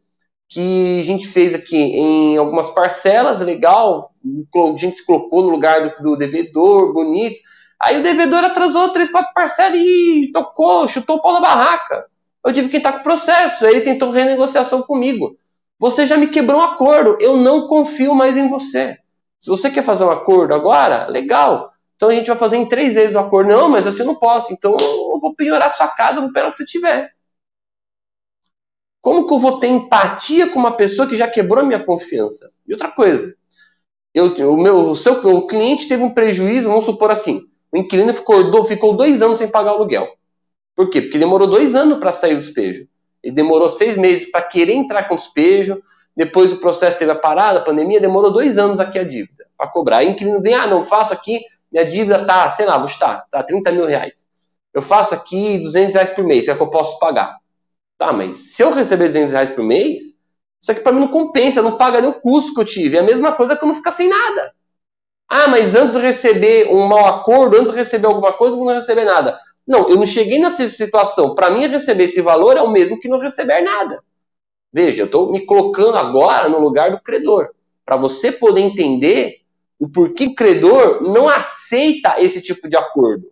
que 0.48 1.00
a 1.00 1.02
gente 1.02 1.26
fez 1.26 1.54
aqui 1.54 1.76
em 1.76 2.36
algumas 2.36 2.70
parcelas, 2.70 3.40
legal, 3.40 4.12
a 4.24 4.78
gente 4.78 4.96
se 4.96 5.04
colocou 5.04 5.42
no 5.42 5.50
lugar 5.50 5.82
do, 5.82 6.02
do 6.02 6.16
devedor, 6.16 6.92
bonito. 6.92 7.36
Aí 7.80 7.98
o 7.98 8.02
devedor 8.02 8.44
atrasou 8.44 8.90
três, 8.90 9.10
quatro 9.10 9.32
parcelas 9.34 9.78
e 9.78 10.30
tocou, 10.32 10.86
chutou 10.88 11.16
o 11.16 11.20
pau 11.20 11.32
na 11.32 11.40
barraca. 11.40 12.06
Eu 12.44 12.52
tive 12.52 12.68
que 12.68 12.76
entrar 12.76 12.92
com 12.92 13.00
o 13.00 13.02
processo. 13.02 13.66
Ele 13.66 13.80
tentou 13.80 14.12
renegociação 14.12 14.82
comigo. 14.82 15.36
Você 15.78 16.06
já 16.06 16.16
me 16.16 16.28
quebrou 16.28 16.60
um 16.60 16.64
acordo. 16.64 17.18
Eu 17.20 17.36
não 17.36 17.66
confio 17.66 18.14
mais 18.14 18.36
em 18.36 18.48
você. 18.48 18.96
Se 19.38 19.50
você 19.50 19.68
quer 19.68 19.84
fazer 19.84 20.04
um 20.04 20.10
acordo 20.10 20.54
agora, 20.54 21.06
legal. 21.08 21.70
Então 21.96 22.10
a 22.10 22.14
gente 22.14 22.26
vai 22.26 22.36
fazer 22.36 22.58
em 22.58 22.68
três 22.68 22.94
vezes 22.94 23.14
o 23.14 23.18
acordo. 23.18 23.50
Não, 23.50 23.68
mas 23.68 23.86
assim 23.86 24.00
eu 24.00 24.06
não 24.06 24.14
posso. 24.14 24.52
Então 24.52 24.76
eu 24.80 25.18
vou 25.18 25.34
penhorar 25.34 25.70
sua 25.70 25.88
casa, 25.88 26.20
vou 26.20 26.32
penhorar 26.32 26.50
o 26.50 26.54
que 26.54 26.58
você 26.58 26.66
tiver. 26.66 27.10
Como 29.00 29.26
que 29.26 29.34
eu 29.34 29.38
vou 29.38 29.58
ter 29.58 29.68
empatia 29.68 30.50
com 30.50 30.58
uma 30.58 30.76
pessoa 30.76 31.08
que 31.08 31.16
já 31.16 31.28
quebrou 31.28 31.62
a 31.62 31.66
minha 31.66 31.84
confiança? 31.84 32.50
E 32.66 32.72
outra 32.72 32.90
coisa, 32.90 33.34
eu, 34.12 34.34
o, 34.52 34.56
meu, 34.56 34.90
o, 34.90 34.94
seu, 34.94 35.14
o 35.14 35.46
cliente 35.46 35.86
teve 35.86 36.02
um 36.02 36.12
prejuízo, 36.12 36.68
vamos 36.68 36.84
supor 36.84 37.10
assim, 37.10 37.42
o 37.70 37.76
inquilino 37.76 38.12
ficou, 38.12 38.64
ficou 38.64 38.96
dois 38.96 39.22
anos 39.22 39.38
sem 39.38 39.48
pagar 39.48 39.72
o 39.72 39.76
aluguel. 39.76 40.08
Por 40.74 40.90
quê? 40.90 41.02
Porque 41.02 41.18
demorou 41.18 41.46
dois 41.48 41.74
anos 41.74 41.98
para 41.98 42.12
sair 42.12 42.34
o 42.34 42.38
despejo. 42.38 42.88
Ele 43.22 43.34
demorou 43.34 43.68
seis 43.68 43.96
meses 43.96 44.30
para 44.30 44.42
querer 44.42 44.74
entrar 44.74 45.04
com 45.08 45.14
o 45.14 45.16
despejo. 45.16 45.80
Depois 46.16 46.52
o 46.52 46.58
processo 46.58 46.98
teve 46.98 47.10
a 47.10 47.16
parada, 47.16 47.60
a 47.60 47.64
pandemia, 47.64 48.00
demorou 48.00 48.32
dois 48.32 48.58
anos 48.58 48.80
aqui 48.80 48.98
a 48.98 49.04
dívida 49.04 49.46
para 49.56 49.68
cobrar. 49.68 49.98
Aí 49.98 50.08
o 50.08 50.10
inquilino 50.10 50.40
vem, 50.40 50.54
ah, 50.54 50.66
não, 50.66 50.82
faço 50.84 51.12
aqui, 51.12 51.40
minha 51.76 51.86
dívida 51.86 52.24
tá, 52.24 52.48
sei 52.48 52.64
lá, 52.64 52.82
estar, 52.86 53.26
tá 53.30 53.42
30 53.42 53.70
mil 53.70 53.84
reais. 53.84 54.26
Eu 54.72 54.80
faço 54.80 55.14
aqui 55.14 55.58
200 55.62 55.94
reais 55.94 56.10
por 56.10 56.24
mês, 56.24 56.48
é 56.48 56.54
que 56.54 56.62
eu 56.62 56.70
posso 56.70 56.98
pagar. 56.98 57.36
Tá, 57.98 58.14
mas 58.14 58.54
se 58.54 58.62
eu 58.62 58.70
receber 58.70 59.08
200 59.08 59.32
reais 59.32 59.50
por 59.50 59.62
mês, 59.62 60.16
isso 60.58 60.72
aqui 60.72 60.80
para 60.80 60.92
mim 60.92 61.00
não 61.00 61.08
compensa, 61.08 61.60
não 61.60 61.76
paga 61.76 62.00
nem 62.00 62.08
o 62.08 62.20
custo 62.20 62.54
que 62.54 62.60
eu 62.60 62.64
tive. 62.64 62.96
É 62.96 63.00
a 63.00 63.02
mesma 63.02 63.32
coisa 63.32 63.54
que 63.54 63.62
eu 63.62 63.68
não 63.68 63.74
ficar 63.74 63.92
sem 63.92 64.08
nada. 64.08 64.54
Ah, 65.28 65.48
mas 65.48 65.74
antes 65.74 65.94
de 65.94 66.00
receber 66.00 66.68
um 66.72 66.86
mau 66.86 67.04
acordo, 67.04 67.56
antes 67.56 67.70
de 67.70 67.76
receber 67.76 68.06
alguma 68.06 68.32
coisa, 68.32 68.56
eu 68.56 68.64
não 68.64 68.74
receber 68.74 69.04
nada. 69.04 69.38
Não, 69.66 69.88
eu 69.90 69.96
não 69.96 70.06
cheguei 70.06 70.38
nessa 70.38 70.66
situação. 70.68 71.34
Para 71.34 71.50
mim, 71.50 71.66
receber 71.66 72.04
esse 72.04 72.22
valor 72.22 72.56
é 72.56 72.62
o 72.62 72.70
mesmo 72.70 72.98
que 72.98 73.08
não 73.08 73.18
receber 73.18 73.60
nada. 73.60 74.02
Veja, 74.72 75.02
eu 75.02 75.06
estou 75.06 75.30
me 75.30 75.44
colocando 75.44 75.96
agora 75.96 76.48
no 76.48 76.58
lugar 76.58 76.90
do 76.90 77.02
credor. 77.02 77.50
Para 77.84 77.96
você 77.96 78.32
poder 78.32 78.60
entender 78.60 79.45
o 79.78 79.88
porquê 79.88 80.34
credor 80.34 81.02
não 81.02 81.28
aceita 81.28 82.20
esse 82.20 82.40
tipo 82.40 82.68
de 82.68 82.76
acordo. 82.76 83.30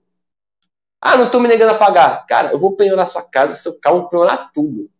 Ah, 1.00 1.16
não 1.16 1.26
estou 1.26 1.40
me 1.40 1.48
negando 1.48 1.72
a 1.72 1.78
pagar. 1.78 2.24
Cara, 2.26 2.52
eu 2.52 2.58
vou 2.58 2.76
penhorar 2.76 3.06
sua 3.06 3.22
casa, 3.22 3.54
seu 3.54 3.78
carro, 3.78 4.08
penhorar 4.08 4.50
tudo. 4.52 4.90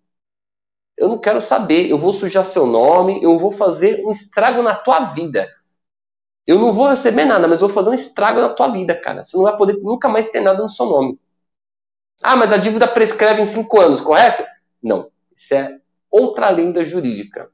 Eu 0.96 1.08
não 1.08 1.18
quero 1.18 1.40
saber. 1.40 1.90
Eu 1.90 1.98
vou 1.98 2.12
sujar 2.12 2.44
seu 2.44 2.66
nome, 2.66 3.22
eu 3.22 3.38
vou 3.38 3.50
fazer 3.50 4.02
um 4.04 4.10
estrago 4.10 4.62
na 4.62 4.74
tua 4.74 5.06
vida. 5.12 5.50
Eu 6.46 6.58
não 6.58 6.72
vou 6.74 6.88
receber 6.88 7.24
nada, 7.24 7.48
mas 7.48 7.60
vou 7.60 7.70
fazer 7.70 7.88
um 7.88 7.94
estrago 7.94 8.40
na 8.40 8.50
tua 8.50 8.68
vida, 8.68 8.94
cara. 8.94 9.22
Você 9.22 9.36
não 9.36 9.44
vai 9.44 9.56
poder 9.56 9.78
nunca 9.80 10.08
mais 10.08 10.28
ter 10.28 10.40
nada 10.40 10.62
no 10.62 10.68
seu 10.68 10.84
nome. 10.84 11.18
Ah, 12.22 12.36
mas 12.36 12.52
a 12.52 12.58
dívida 12.58 12.86
prescreve 12.86 13.42
em 13.42 13.46
cinco 13.46 13.80
anos, 13.80 14.00
correto? 14.00 14.44
Não. 14.82 15.10
Isso 15.34 15.54
é 15.54 15.78
outra 16.10 16.50
lenda 16.50 16.84
jurídica. 16.84 17.50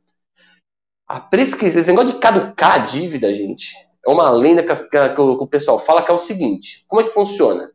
A 1.11 1.19
prescrição, 1.19 1.81
esse 1.81 1.90
negócio 1.90 2.14
de 2.14 2.21
caducar 2.21 2.75
a 2.75 2.79
dívida, 2.79 3.35
gente, 3.35 3.75
é 4.07 4.09
uma 4.09 4.31
lenda 4.31 4.62
que, 4.62 4.73
que, 4.73 5.09
que 5.09 5.21
o 5.21 5.47
pessoal 5.49 5.76
fala 5.76 6.05
que 6.05 6.11
é 6.12 6.14
o 6.14 6.19
seguinte: 6.19 6.85
como 6.87 7.02
é 7.02 7.05
que 7.05 7.11
funciona? 7.11 7.73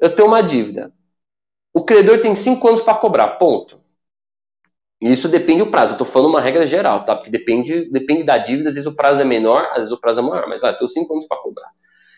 Eu 0.00 0.12
tenho 0.12 0.26
uma 0.26 0.42
dívida. 0.42 0.92
O 1.72 1.84
credor 1.84 2.20
tem 2.20 2.34
cinco 2.34 2.66
anos 2.66 2.80
para 2.80 2.96
cobrar, 2.96 3.28
ponto. 3.38 3.80
Isso 5.00 5.28
depende 5.28 5.60
do 5.62 5.70
prazo. 5.70 5.94
Eu 5.94 5.98
tô 5.98 6.04
falando 6.04 6.30
uma 6.30 6.40
regra 6.40 6.66
geral, 6.66 7.04
tá? 7.04 7.14
Porque 7.14 7.30
depende, 7.30 7.88
depende 7.88 8.24
da 8.24 8.36
dívida, 8.36 8.68
às 8.68 8.74
vezes 8.74 8.90
o 8.90 8.96
prazo 8.96 9.20
é 9.20 9.24
menor, 9.24 9.64
às 9.70 9.76
vezes 9.76 9.92
o 9.92 10.00
prazo 10.00 10.18
é 10.18 10.24
maior, 10.24 10.48
mas 10.48 10.60
vai, 10.60 10.76
ter 10.76 10.88
cinco 10.88 11.12
anos 11.12 11.24
para 11.26 11.40
cobrar. 11.40 11.70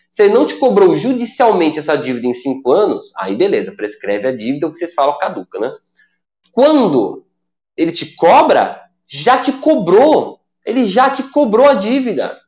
Se 0.09 0.23
ele 0.23 0.33
não 0.33 0.47
te 0.47 0.55
cobrou 0.55 0.95
judicialmente 0.95 1.77
essa 1.77 1.95
dívida 1.95 2.25
em 2.25 2.33
cinco 2.33 2.71
anos, 2.71 3.13
aí 3.17 3.35
beleza, 3.35 3.71
prescreve 3.71 4.27
a 4.27 4.35
dívida, 4.35 4.65
o 4.65 4.71
que 4.71 4.79
vocês 4.79 4.95
falam 4.95 5.15
caduca, 5.19 5.59
né? 5.59 5.71
Quando 6.51 7.23
ele 7.77 7.91
te 7.91 8.15
cobra, 8.15 8.81
já 9.07 9.37
te 9.37 9.51
cobrou. 9.51 10.43
Ele 10.65 10.89
já 10.89 11.09
te 11.09 11.23
cobrou 11.23 11.67
a 11.67 11.73
dívida. 11.73 12.39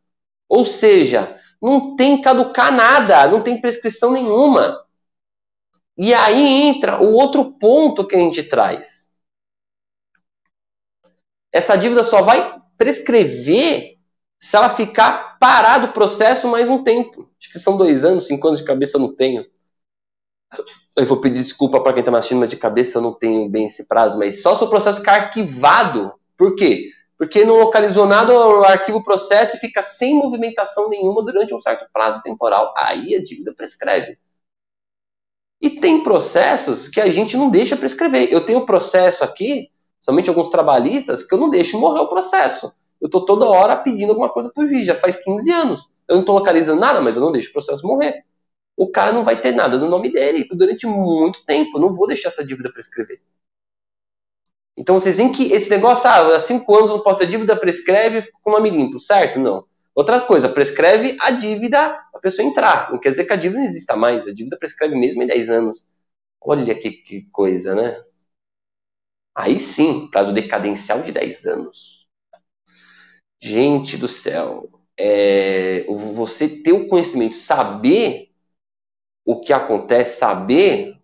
Ou 0.50 0.66
seja, 0.66 1.38
não 1.62 1.96
tem 1.96 2.22
caducar 2.22 2.74
nada, 2.74 3.28
não 3.28 3.42
tem 3.42 3.62
prescrição 3.62 4.12
nenhuma. 4.12 4.84
E 5.98 6.14
aí 6.14 6.64
entra 6.64 7.02
o 7.02 7.14
outro 7.14 7.58
ponto 7.58 8.06
que 8.06 8.16
a 8.16 8.20
gente 8.20 8.44
traz. 8.44 9.12
Essa 11.52 11.76
dívida 11.76 12.04
só 12.04 12.22
vai 12.22 12.62
prescrever 12.78 13.98
se 14.40 14.56
ela 14.56 14.70
ficar 14.76 15.38
parado 15.40 15.88
o 15.88 15.94
processo 15.94 16.48
mais 16.48 16.70
um 16.70 16.84
tempo. 16.84 17.30
Acho 17.40 17.52
que 17.52 17.60
são 17.60 17.78
dois 17.78 18.06
anos, 18.06 18.28
cinco 18.28 18.48
anos 18.48 18.60
de 18.60 18.66
cabeça 18.66 18.98
eu 18.98 19.02
não 19.02 19.16
tenho. 19.16 19.46
Eu 20.96 21.06
vou 21.06 21.20
pedir 21.20 21.36
desculpa 21.36 21.82
para 21.82 21.94
quem 21.94 22.02
está 22.02 22.16
assistindo, 22.16 22.40
mas 22.40 22.50
de 22.50 22.58
cabeça 22.58 22.98
eu 22.98 23.02
não 23.02 23.14
tenho 23.14 23.50
bem 23.50 23.66
esse 23.66 23.88
prazo. 23.88 24.18
Mas 24.18 24.42
só 24.42 24.56
se 24.56 24.64
o 24.64 24.70
processo 24.70 25.00
ficar 25.00 25.24
arquivado. 25.24 26.14
Por 26.38 26.56
quê? 26.56 26.92
Porque 27.18 27.44
não 27.44 27.58
localizou 27.58 28.06
nada, 28.06 28.32
o 28.32 28.64
arquivo 28.64 29.04
processo 29.04 29.58
e 29.58 29.60
fica 29.60 29.82
sem 29.82 30.16
movimentação 30.16 30.88
nenhuma 30.90 31.24
durante 31.24 31.54
um 31.54 31.62
certo 31.62 31.88
prazo 31.92 32.22
temporal. 32.22 32.74
Aí 32.78 33.16
a 33.16 33.24
dívida 33.24 33.54
prescreve. 33.54 34.18
E 35.60 35.72
tem 35.72 36.04
processos 36.04 36.88
que 36.88 37.02
a 37.02 37.12
gente 37.12 37.36
não 37.36 37.50
deixa 37.50 37.76
prescrever. 37.76 38.30
Eu 38.32 38.46
tenho 38.46 38.66
processo 38.66 39.24
aqui, 39.24 39.72
somente 40.00 40.30
alguns 40.30 40.50
trabalhistas, 40.50 41.24
que 41.24 41.34
eu 41.34 41.40
não 41.40 41.50
deixo 41.50 41.80
morrer 41.80 42.02
o 42.02 42.10
processo. 42.10 42.72
Eu 43.02 43.08
estou 43.08 43.26
toda 43.26 43.48
hora 43.48 43.76
pedindo 43.76 44.10
alguma 44.10 44.30
coisa 44.30 44.52
para 44.54 44.64
o 44.64 44.68
juiz, 44.68 44.86
já 44.86 44.96
faz 44.96 45.16
15 45.16 45.52
anos. 45.52 45.90
Eu 46.08 46.16
não 46.16 46.22
estou 46.22 46.36
localizando 46.36 46.80
nada, 46.80 47.02
mas 47.02 47.16
eu 47.16 47.22
não 47.22 47.32
deixo 47.32 47.50
o 47.50 47.54
processo 47.54 47.86
morrer. 47.86 48.24
O 48.76 48.90
cara 48.90 49.12
não 49.12 49.24
vai 49.24 49.42
ter 49.42 49.52
nada 49.52 49.78
no 49.78 49.90
nome 49.90 50.12
dele 50.12 50.48
durante 50.52 50.86
muito 50.86 51.44
tempo. 51.44 51.78
Eu 51.78 51.82
não 51.82 51.96
vou 51.96 52.08
deixar 52.08 52.30
essa 52.30 52.46
dívida 52.46 52.72
prescrever. 52.72 53.20
Então 54.78 55.00
vocês 55.00 55.18
veem 55.18 55.32
que 55.32 55.52
esse 55.52 55.70
negócio, 55.70 56.08
ah, 56.08 56.36
há 56.36 56.40
cinco 56.40 56.76
anos 56.76 56.92
não 56.92 57.02
posso 57.02 57.20
ter 57.20 57.28
dívida, 57.28 57.60
prescreve, 57.60 58.30
com 58.44 58.52
uma 58.52 58.60
limpo, 58.60 59.00
certo? 59.00 59.40
Não. 59.40 59.66
Outra 59.96 60.22
coisa, 60.22 60.48
prescreve 60.48 61.18
a 61.20 61.32
dívida 61.32 62.00
a 62.14 62.20
pessoa 62.20 62.48
entrar. 62.48 62.92
Não 62.92 63.00
quer 63.00 63.10
dizer 63.10 63.26
que 63.26 63.34
a 63.34 63.36
dívida 63.36 63.60
não 63.60 63.68
exista 63.68 63.96
mais. 63.96 64.28
A 64.28 64.34
dívida 64.34 64.56
prescreve 64.58 64.96
mesmo 64.96 65.24
em 65.24 65.28
10 65.28 65.50
anos. 65.50 65.88
Olha 66.40 66.76
que, 66.76 66.92
que 66.92 67.24
coisa, 67.32 67.74
né? 67.74 67.98
Aí 69.36 69.60
sim, 69.60 70.10
prazo 70.12 70.34
decadencial 70.34 71.02
de 71.02 71.12
10 71.12 71.46
anos. 71.48 72.08
Gente 73.42 73.98
do 73.98 74.08
céu, 74.08 74.70
é, 74.98 75.84
você 76.24 76.48
ter 76.48 76.74
o 76.74 76.88
conhecimento, 76.88 77.36
saber 77.36 78.32
o 79.26 79.40
que 79.40 79.54
acontece, 79.54 80.18
saber 80.20 80.98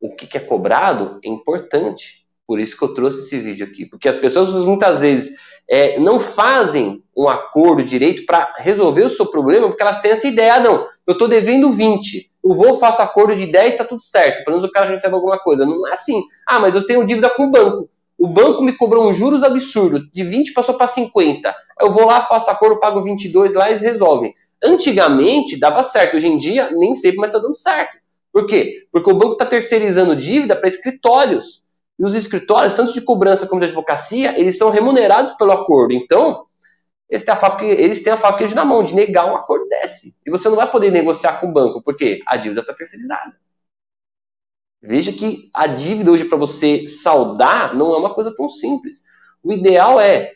o 0.00 0.14
que, 0.14 0.26
que 0.26 0.36
é 0.36 0.40
cobrado 0.40 1.20
é 1.24 1.28
importante. 1.28 2.27
Por 2.48 2.58
isso 2.58 2.78
que 2.78 2.82
eu 2.82 2.94
trouxe 2.94 3.18
esse 3.20 3.38
vídeo 3.38 3.66
aqui. 3.66 3.84
Porque 3.84 4.08
as 4.08 4.16
pessoas 4.16 4.54
muitas 4.64 5.00
vezes 5.02 5.36
é, 5.68 6.00
não 6.00 6.18
fazem 6.18 7.02
um 7.14 7.28
acordo 7.28 7.84
direito 7.84 8.24
para 8.24 8.54
resolver 8.56 9.04
o 9.04 9.10
seu 9.10 9.26
problema, 9.26 9.68
porque 9.68 9.82
elas 9.82 10.00
têm 10.00 10.12
essa 10.12 10.26
ideia, 10.26 10.54
ah, 10.54 10.60
não, 10.60 10.86
eu 11.06 11.12
estou 11.12 11.28
devendo 11.28 11.70
20, 11.70 12.30
eu 12.42 12.54
vou, 12.54 12.78
faço 12.78 13.02
acordo 13.02 13.36
de 13.36 13.44
10, 13.44 13.68
está 13.68 13.84
tudo 13.84 14.00
certo, 14.00 14.44
pelo 14.44 14.56
menos 14.56 14.70
o 14.70 14.72
cara 14.72 14.88
recebe 14.88 15.14
alguma 15.14 15.38
coisa. 15.38 15.66
Não 15.66 15.86
é 15.88 15.92
assim. 15.92 16.22
Ah, 16.46 16.58
mas 16.58 16.74
eu 16.74 16.86
tenho 16.86 17.04
dívida 17.04 17.28
com 17.28 17.48
o 17.48 17.50
banco. 17.50 17.90
O 18.16 18.26
banco 18.26 18.62
me 18.62 18.72
cobrou 18.72 19.06
um 19.06 19.12
juros 19.12 19.42
absurdo, 19.42 20.10
de 20.10 20.24
20 20.24 20.54
passou 20.54 20.74
para 20.74 20.86
50. 20.86 21.54
Eu 21.78 21.92
vou 21.92 22.06
lá, 22.06 22.24
faço 22.24 22.50
acordo, 22.50 22.80
pago 22.80 23.02
22 23.04 23.52
lá 23.52 23.68
e 23.68 23.72
eles 23.72 23.82
resolvem. 23.82 24.34
Antigamente 24.64 25.60
dava 25.60 25.82
certo, 25.82 26.16
hoje 26.16 26.26
em 26.26 26.38
dia 26.38 26.70
nem 26.72 26.94
sempre 26.94 27.18
mais 27.18 27.28
está 27.28 27.38
dando 27.38 27.54
certo. 27.54 27.98
Por 28.32 28.46
quê? 28.46 28.86
Porque 28.90 29.10
o 29.10 29.14
banco 29.14 29.32
está 29.32 29.44
terceirizando 29.44 30.16
dívida 30.16 30.56
para 30.56 30.68
escritórios. 30.68 31.62
E 31.98 32.04
os 32.04 32.14
escritórios, 32.14 32.74
tanto 32.74 32.92
de 32.92 33.00
cobrança 33.00 33.46
como 33.46 33.60
de 33.60 33.66
advocacia, 33.66 34.38
eles 34.38 34.56
são 34.56 34.70
remunerados 34.70 35.32
pelo 35.32 35.52
acordo. 35.52 35.92
Então, 35.94 36.46
eles 37.10 37.24
têm 37.24 37.34
a 37.34 37.36
faca, 37.36 37.64
eles 37.64 38.02
têm 38.02 38.12
a 38.12 38.16
faca 38.16 38.46
na 38.54 38.64
mão 38.64 38.84
de 38.84 38.94
negar 38.94 39.26
um 39.26 39.34
acordo 39.34 39.66
desse. 39.68 40.14
E 40.24 40.30
você 40.30 40.48
não 40.48 40.56
vai 40.56 40.70
poder 40.70 40.92
negociar 40.92 41.40
com 41.40 41.48
o 41.48 41.52
banco, 41.52 41.82
porque 41.82 42.20
a 42.26 42.36
dívida 42.36 42.60
está 42.60 42.72
terceirizada. 42.72 43.34
Veja 44.80 45.12
que 45.12 45.50
a 45.52 45.66
dívida 45.66 46.12
hoje 46.12 46.24
para 46.24 46.38
você 46.38 46.86
saldar 46.86 47.74
não 47.74 47.94
é 47.94 47.98
uma 47.98 48.14
coisa 48.14 48.32
tão 48.34 48.48
simples. 48.48 49.02
O 49.42 49.52
ideal 49.52 49.98
é, 49.98 50.34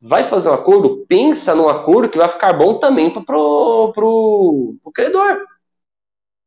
vai 0.00 0.24
fazer 0.24 0.50
um 0.50 0.54
acordo, 0.54 1.06
pensa 1.06 1.54
num 1.54 1.68
acordo 1.68 2.08
que 2.10 2.18
vai 2.18 2.28
ficar 2.28 2.52
bom 2.52 2.78
também 2.78 3.10
para 3.10 3.22
pro, 3.22 3.92
pro, 3.94 4.76
pro 4.82 4.92
credor. 4.92 5.46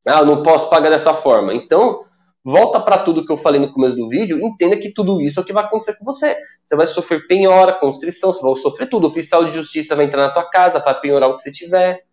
Ah, 0.06 0.20
eu 0.20 0.26
não 0.26 0.44
posso 0.44 0.70
pagar 0.70 0.90
dessa 0.90 1.14
forma. 1.14 1.54
Então, 1.54 2.06
volta 2.44 2.80
para 2.80 2.98
tudo 2.98 3.26
que 3.26 3.32
eu 3.32 3.38
falei 3.38 3.60
no 3.62 3.72
começo 3.72 3.96
do 3.96 4.08
vídeo, 4.08 4.38
entenda 4.40 4.78
que 4.78 4.94
tudo 4.94 5.22
isso 5.22 5.40
é 5.40 5.44
o 5.44 5.46
que 5.46 5.54
vai 5.54 5.64
acontecer 5.64 5.96
com 5.98 6.04
você. 6.04 6.38
Você 6.64 6.76
vai 6.76 6.86
sofrer 6.86 7.26
penhora, 7.28 7.80
constrição, 7.80 8.34
você 8.34 8.42
vai 8.42 8.56
sofrer 8.58 8.90
tudo. 8.90 9.06
O 9.06 9.08
oficial 9.08 9.46
de 9.46 9.52
justiça 9.52 9.96
vai 9.96 10.06
entrar 10.06 10.24
na 10.24 10.34
tua 10.34 10.50
casa, 10.50 10.80
vai 10.80 11.00
penhorar 11.00 11.30
o 11.30 11.36
que 11.36 11.42
você 11.42 11.52
tiver. 11.52 12.06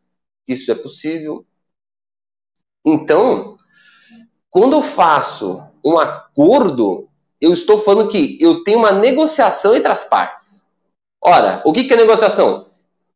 Isso 0.47 0.71
é 0.71 0.75
possível. 0.75 1.45
Então, 2.85 3.57
quando 4.49 4.75
eu 4.75 4.83
faço 4.83 5.63
um 5.85 5.99
acordo, 5.99 7.09
eu 7.41 7.53
estou 7.53 7.79
falando 7.79 8.09
que 8.09 8.39
eu 8.41 8.63
tenho 8.63 8.79
uma 8.79 8.93
negociação 8.93 9.75
entre 9.75 9.91
as 9.91 10.05
partes. 10.05 10.67
Ora, 11.21 11.63
o 11.65 11.73
que 11.73 11.93
é 11.93 11.97
negociação? 11.97 12.71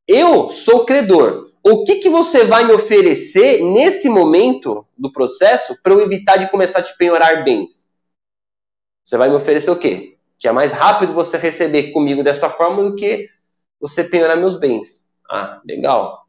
Eu 0.06 0.50
sou 0.50 0.85
credor 0.85 1.43
o 1.64 1.83
que, 1.83 1.97
que 1.97 2.11
você 2.11 2.44
vai 2.44 2.64
me 2.64 2.73
oferecer 2.73 3.62
nesse 3.62 4.09
momento 4.09 4.87
do 4.99 5.11
processo 5.11 5.75
para 5.83 5.94
eu 5.94 6.00
evitar 6.00 6.37
de 6.37 6.50
começar 6.50 6.80
a 6.80 6.83
te 6.83 6.94
penhorar 6.99 7.42
bens? 7.42 7.88
Você 9.02 9.16
vai 9.16 9.30
me 9.30 9.35
oferecer 9.35 9.71
o 9.71 9.78
quê? 9.78 10.18
Que 10.38 10.47
é 10.47 10.52
mais 10.52 10.73
rápido 10.73 11.14
você 11.14 11.38
receber 11.38 11.90
comigo 11.92 12.23
dessa 12.23 12.50
forma 12.50 12.83
do 12.83 12.97
que 12.97 13.28
você 13.80 14.04
penhorar 14.04 14.37
meus 14.37 14.59
bens. 14.59 15.09
Ah, 15.30 15.62
legal. 15.64 16.26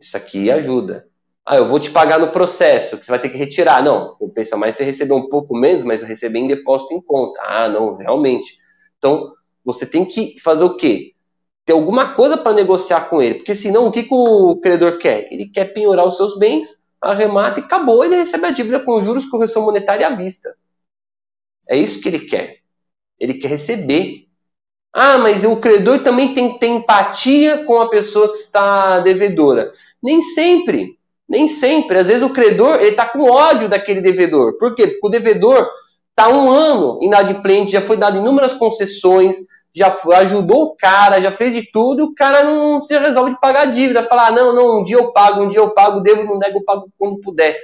Isso 0.00 0.16
aqui 0.16 0.50
ajuda. 0.50 1.06
Ah, 1.44 1.56
eu 1.56 1.66
vou 1.66 1.78
te 1.78 1.90
pagar 1.90 2.18
no 2.18 2.32
processo, 2.32 2.98
que 2.98 3.04
você 3.04 3.10
vai 3.10 3.20
ter 3.20 3.28
que 3.28 3.38
retirar. 3.38 3.82
Não, 3.82 4.16
eu 4.20 4.28
penso 4.30 4.56
mais 4.56 4.76
você 4.76 4.84
receber 4.84 5.14
um 5.14 5.28
pouco 5.28 5.54
menos, 5.54 5.84
mas 5.84 6.00
eu 6.00 6.08
receber 6.08 6.38
em 6.38 6.48
depósito 6.48 6.94
em 6.94 7.00
conta. 7.00 7.40
Ah, 7.42 7.68
não, 7.68 7.96
realmente. 7.96 8.56
Então, 8.96 9.32
você 9.62 9.84
tem 9.84 10.06
que 10.06 10.38
fazer 10.40 10.64
o 10.64 10.76
quê? 10.76 11.14
Ter 11.68 11.74
alguma 11.74 12.14
coisa 12.14 12.38
para 12.38 12.54
negociar 12.54 13.10
com 13.10 13.20
ele, 13.20 13.34
porque 13.34 13.54
senão 13.54 13.86
o 13.86 13.92
que, 13.92 14.04
que 14.04 14.14
o 14.14 14.56
credor 14.56 14.96
quer? 14.96 15.30
Ele 15.30 15.50
quer 15.50 15.66
penhorar 15.66 16.06
os 16.06 16.16
seus 16.16 16.38
bens, 16.38 16.82
arremata 16.98 17.60
e 17.60 17.62
acabou, 17.62 18.02
ele 18.02 18.16
recebe 18.16 18.46
a 18.46 18.50
dívida 18.50 18.80
com 18.80 19.02
juros, 19.02 19.26
correção 19.26 19.66
monetária 19.66 20.06
à 20.06 20.16
vista. 20.16 20.54
É 21.68 21.76
isso 21.76 22.00
que 22.00 22.08
ele 22.08 22.20
quer. 22.20 22.60
Ele 23.20 23.34
quer 23.34 23.48
receber. 23.48 24.24
Ah, 24.94 25.18
mas 25.18 25.44
o 25.44 25.56
credor 25.56 26.02
também 26.02 26.32
tem 26.32 26.54
que 26.54 26.58
ter 26.58 26.68
empatia 26.68 27.66
com 27.66 27.78
a 27.82 27.90
pessoa 27.90 28.30
que 28.30 28.38
está 28.38 29.00
devedora. 29.00 29.70
Nem 30.02 30.22
sempre. 30.22 30.96
Nem 31.28 31.48
sempre. 31.48 31.98
Às 31.98 32.06
vezes 32.06 32.22
o 32.22 32.30
credor 32.32 32.76
ele 32.76 32.92
está 32.92 33.04
com 33.04 33.30
ódio 33.30 33.68
daquele 33.68 34.00
devedor. 34.00 34.56
Por 34.56 34.74
quê? 34.74 34.86
Porque 34.86 35.06
o 35.06 35.10
devedor 35.10 35.68
está 36.08 36.30
um 36.30 36.50
ano 36.50 36.98
inadimplente, 37.02 37.72
já 37.72 37.82
foi 37.82 37.98
dado 37.98 38.16
inúmeras 38.16 38.54
concessões, 38.54 39.36
já 39.78 39.96
ajudou 40.16 40.64
o 40.64 40.76
cara, 40.76 41.20
já 41.20 41.32
fez 41.32 41.54
de 41.54 41.70
tudo, 41.70 42.04
o 42.04 42.14
cara 42.14 42.44
não 42.44 42.80
se 42.80 42.98
resolve 42.98 43.30
de 43.30 43.40
pagar 43.40 43.62
a 43.62 43.70
dívida. 43.70 44.02
Falar, 44.02 44.28
ah, 44.28 44.32
não, 44.32 44.54
não, 44.54 44.80
um 44.80 44.84
dia 44.84 44.96
eu 44.96 45.12
pago, 45.12 45.42
um 45.42 45.48
dia 45.48 45.60
eu 45.60 45.70
pago, 45.70 46.00
devo, 46.00 46.24
não 46.24 46.38
nego, 46.38 46.58
eu 46.58 46.64
pago 46.64 46.90
quando 46.98 47.20
puder. 47.20 47.58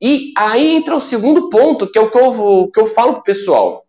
E 0.00 0.32
aí 0.36 0.76
entra 0.76 0.94
o 0.94 1.00
segundo 1.00 1.50
ponto, 1.50 1.90
que 1.90 1.98
é 1.98 2.02
o 2.02 2.10
que 2.10 2.18
eu, 2.18 2.70
que 2.72 2.80
eu 2.80 2.86
falo 2.86 3.14
pro 3.14 3.24
pessoal. 3.24 3.84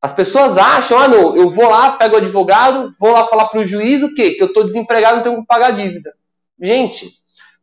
As 0.00 0.12
pessoas 0.12 0.56
acham, 0.56 0.98
ah, 0.98 1.08
não, 1.08 1.36
eu 1.36 1.50
vou 1.50 1.68
lá, 1.68 1.92
pego 1.92 2.14
o 2.14 2.18
advogado, 2.18 2.88
vou 2.98 3.12
lá 3.12 3.26
falar 3.26 3.46
pro 3.48 3.64
juiz 3.64 4.02
o 4.02 4.14
quê? 4.14 4.32
Que 4.32 4.42
eu 4.42 4.48
estou 4.48 4.64
desempregado, 4.64 5.16
não 5.16 5.22
tenho 5.22 5.40
que 5.40 5.46
pagar 5.46 5.68
a 5.68 5.72
dívida. 5.72 6.12
Gente, 6.60 7.10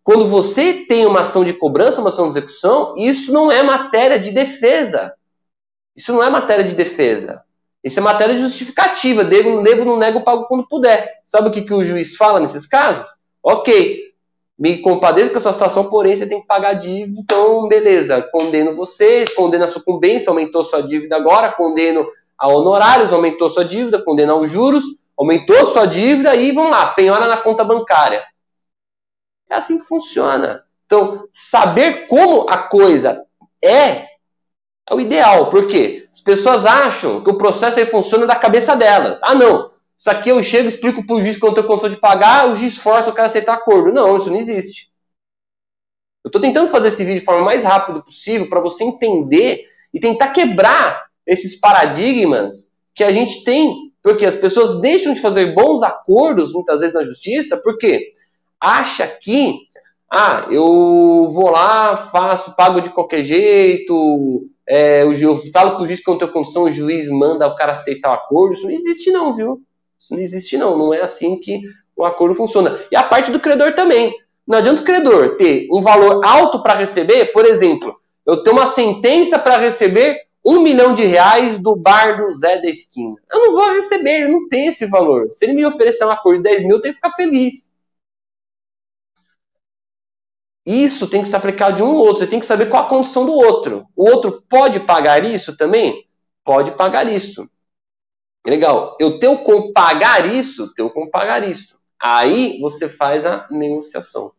quando 0.03 0.27
você 0.27 0.85
tem 0.85 1.05
uma 1.05 1.21
ação 1.21 1.43
de 1.43 1.53
cobrança, 1.53 2.01
uma 2.01 2.09
ação 2.09 2.25
de 2.25 2.31
execução, 2.37 2.93
isso 2.97 3.31
não 3.31 3.51
é 3.51 3.61
matéria 3.61 4.19
de 4.19 4.31
defesa. 4.31 5.13
Isso 5.95 6.13
não 6.13 6.23
é 6.23 6.29
matéria 6.29 6.63
de 6.63 6.75
defesa. 6.75 7.43
Isso 7.83 7.99
é 7.99 8.03
matéria 8.03 8.37
justificativa. 8.37 9.23
Devo, 9.23 9.61
devo, 9.63 9.85
não 9.85 9.97
nego, 9.97 10.21
pago 10.21 10.45
quando 10.45 10.67
puder. 10.67 11.21
Sabe 11.25 11.49
o 11.49 11.51
que, 11.51 11.61
que 11.61 11.73
o 11.73 11.83
juiz 11.83 12.15
fala 12.15 12.39
nesses 12.39 12.65
casos? 12.65 13.07
Ok, 13.41 14.09
me 14.59 14.81
compadeço 14.81 15.31
com 15.31 15.37
a 15.37 15.41
sua 15.41 15.53
situação, 15.53 15.89
porém 15.89 16.17
você 16.17 16.27
tem 16.27 16.41
que 16.41 16.47
pagar 16.47 16.71
a 16.71 16.73
dívida, 16.73 17.21
então 17.21 17.65
beleza, 17.69 18.21
condeno 18.29 18.75
você, 18.75 19.23
condeno 19.33 19.63
a 19.63 19.67
sucumbência, 19.69 20.29
aumentou 20.29 20.65
sua 20.65 20.81
dívida 20.81 21.15
agora, 21.15 21.53
condeno 21.53 22.05
a 22.37 22.49
honorários, 22.49 23.13
aumentou 23.13 23.49
sua 23.49 23.63
dívida, 23.63 24.03
condeno 24.03 24.33
aos 24.33 24.51
juros, 24.51 24.83
aumentou 25.17 25.65
sua 25.67 25.85
dívida 25.85 26.35
e 26.35 26.51
vamos 26.51 26.71
lá, 26.71 26.87
penhora 26.87 27.25
na 27.25 27.37
conta 27.37 27.63
bancária. 27.63 28.21
É 29.49 29.55
assim 29.55 29.79
que 29.79 29.87
funciona. 29.87 30.63
Então, 30.85 31.27
saber 31.31 32.07
como 32.07 32.45
a 32.49 32.57
coisa 32.57 33.23
é 33.63 34.07
É 34.89 34.93
o 34.93 34.99
ideal, 34.99 35.49
por 35.49 35.67
quê? 35.67 36.07
As 36.11 36.19
pessoas 36.19 36.65
acham 36.65 37.23
que 37.23 37.29
o 37.29 37.37
processo 37.37 37.79
aí 37.79 37.85
funciona 37.85 38.25
da 38.25 38.35
cabeça 38.35 38.75
delas. 38.75 39.19
Ah, 39.21 39.35
não, 39.35 39.71
isso 39.95 40.09
aqui 40.09 40.29
eu 40.29 40.41
chego, 40.41 40.67
explico 40.67 41.05
para 41.05 41.15
o 41.15 41.21
juiz 41.21 41.37
que 41.37 41.45
eu 41.45 41.53
tenho 41.53 41.67
condição 41.67 41.89
de 41.89 41.97
pagar, 41.97 42.49
o 42.49 42.55
juiz 42.55 42.77
força 42.77 43.09
o 43.09 43.13
cara 43.13 43.27
a 43.27 43.29
aceitar 43.29 43.53
acordo. 43.53 43.93
Não, 43.93 44.17
isso 44.17 44.29
não 44.29 44.37
existe. 44.37 44.89
Eu 46.23 46.29
estou 46.29 46.41
tentando 46.41 46.71
fazer 46.71 46.87
esse 46.87 47.03
vídeo 47.03 47.19
de 47.19 47.25
forma 47.25 47.43
mais 47.43 47.63
rápida 47.63 48.01
possível 48.01 48.49
para 48.49 48.59
você 48.59 48.83
entender 48.83 49.61
e 49.93 49.99
tentar 49.99 50.29
quebrar 50.29 51.03
esses 51.25 51.59
paradigmas 51.59 52.71
que 52.95 53.03
a 53.03 53.11
gente 53.11 53.43
tem, 53.43 53.93
porque 54.01 54.25
as 54.25 54.35
pessoas 54.35 54.81
deixam 54.81 55.13
de 55.13 55.21
fazer 55.21 55.53
bons 55.53 55.83
acordos 55.83 56.51
muitas 56.51 56.81
vezes 56.81 56.95
na 56.95 57.03
justiça, 57.03 57.57
porque 57.57 58.11
acha 58.59 59.07
que 59.07 59.53
ah, 60.11 60.47
eu 60.49 61.29
vou 61.31 61.51
lá, 61.51 62.09
faço, 62.11 62.55
pago 62.55 62.81
de 62.81 62.89
qualquer 62.89 63.23
jeito, 63.23 64.49
é, 64.69 65.03
eu 65.03 65.41
falo 65.51 65.77
pro 65.77 65.87
juiz 65.87 65.99
que 65.99 66.07
eu 66.07 66.11
não 66.13 66.19
tenho 66.19 66.31
condição, 66.31 66.63
o 66.63 66.71
juiz 66.71 67.09
manda 67.09 67.47
o 67.47 67.55
cara 67.55 67.71
aceitar 67.71 68.11
o 68.11 68.13
acordo. 68.13 68.53
Isso 68.53 68.63
não 68.65 68.71
existe 68.71 69.09
não, 69.09 69.33
viu? 69.33 69.61
Isso 69.97 70.13
não 70.13 70.21
existe 70.21 70.57
não. 70.57 70.77
Não 70.77 70.93
é 70.93 71.01
assim 71.01 71.39
que 71.39 71.59
o 71.95 72.05
acordo 72.05 72.35
funciona. 72.35 72.79
E 72.91 72.95
a 72.95 73.01
parte 73.01 73.31
do 73.31 73.39
credor 73.39 73.73
também. 73.73 74.13
Não 74.47 74.59
adianta 74.59 74.81
o 74.81 74.85
credor 74.85 75.37
ter 75.37 75.67
um 75.71 75.81
valor 75.81 76.23
alto 76.23 76.61
para 76.61 76.75
receber, 76.75 77.31
por 77.33 77.45
exemplo, 77.45 77.95
eu 78.25 78.43
tenho 78.43 78.55
uma 78.55 78.67
sentença 78.67 79.39
para 79.39 79.57
receber 79.57 80.17
um 80.45 80.61
milhão 80.61 80.93
de 80.93 81.03
reais 81.03 81.59
do 81.59 81.75
bar 81.75 82.17
do 82.17 82.31
Zé 82.33 82.61
da 82.61 82.69
esquina. 82.69 83.15
Eu 83.31 83.39
não 83.39 83.53
vou 83.53 83.73
receber, 83.73 84.21
ele 84.21 84.31
não 84.31 84.47
tem 84.47 84.67
esse 84.67 84.85
valor. 84.85 85.27
Se 85.31 85.45
ele 85.45 85.53
me 85.53 85.65
oferecer 85.65 86.05
um 86.05 86.11
acordo 86.11 86.37
de 86.37 86.49
10 86.49 86.63
mil, 86.63 86.75
eu 86.75 86.81
tenho 86.81 86.93
que 86.93 86.99
ficar 86.99 87.15
feliz. 87.15 87.71
Isso 90.69 91.07
tem 91.07 91.23
que 91.23 91.27
se 91.27 91.35
aplicar 91.35 91.71
de 91.71 91.81
um 91.81 91.95
ou 91.95 92.05
outro. 92.05 92.17
Você 92.17 92.27
tem 92.27 92.39
que 92.39 92.45
saber 92.45 92.67
qual 92.67 92.83
a 92.83 92.87
condição 92.87 93.25
do 93.25 93.33
outro. 93.33 93.87
O 93.95 94.07
outro 94.07 94.43
pode 94.47 94.79
pagar 94.79 95.25
isso 95.25 95.57
também? 95.57 96.07
Pode 96.43 96.73
pagar 96.73 97.11
isso. 97.11 97.49
Legal. 98.45 98.95
Eu 98.99 99.17
tenho 99.17 99.43
como 99.43 99.73
pagar 99.73 100.31
isso? 100.31 100.71
Tenho 100.75 100.91
como 100.91 101.09
pagar 101.09 101.43
isso. 101.43 101.75
Aí 101.99 102.59
você 102.61 102.87
faz 102.87 103.25
a 103.25 103.47
negociação. 103.49 104.31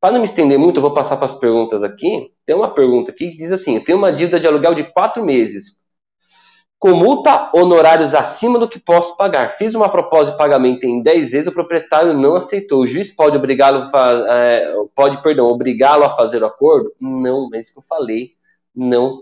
Para 0.00 0.12
não 0.12 0.20
me 0.20 0.26
estender 0.26 0.56
muito, 0.56 0.76
eu 0.76 0.82
vou 0.82 0.94
passar 0.94 1.16
para 1.16 1.26
as 1.26 1.34
perguntas 1.34 1.82
aqui. 1.82 2.30
Tem 2.46 2.54
uma 2.54 2.72
pergunta 2.72 3.10
aqui 3.10 3.32
que 3.32 3.36
diz 3.36 3.50
assim: 3.50 3.74
eu 3.74 3.82
tenho 3.82 3.98
uma 3.98 4.12
dívida 4.12 4.38
de 4.38 4.46
aluguel 4.46 4.76
de 4.76 4.84
quatro 4.84 5.24
meses. 5.24 5.80
Com 6.84 6.94
multa, 6.96 7.50
honorários 7.54 8.14
acima 8.14 8.58
do 8.58 8.68
que 8.68 8.78
posso 8.78 9.16
pagar. 9.16 9.52
Fiz 9.52 9.74
uma 9.74 9.88
proposta 9.88 10.32
de 10.32 10.36
pagamento 10.36 10.84
em 10.84 11.02
10 11.02 11.30
vezes, 11.30 11.46
o 11.46 11.52
proprietário 11.52 12.12
não 12.12 12.36
aceitou. 12.36 12.82
O 12.82 12.86
juiz 12.86 13.10
pode 13.10 13.38
obrigá-lo 13.38 13.90
é, 14.28 14.70
pode, 14.94 15.22
perdão, 15.22 15.46
obrigá-lo 15.46 16.04
a 16.04 16.14
fazer 16.14 16.42
o 16.42 16.46
acordo? 16.46 16.92
Não, 17.00 17.48
é 17.54 17.58
isso 17.58 17.72
que 17.72 17.78
eu 17.78 17.84
falei. 17.84 18.32
Não. 18.76 19.20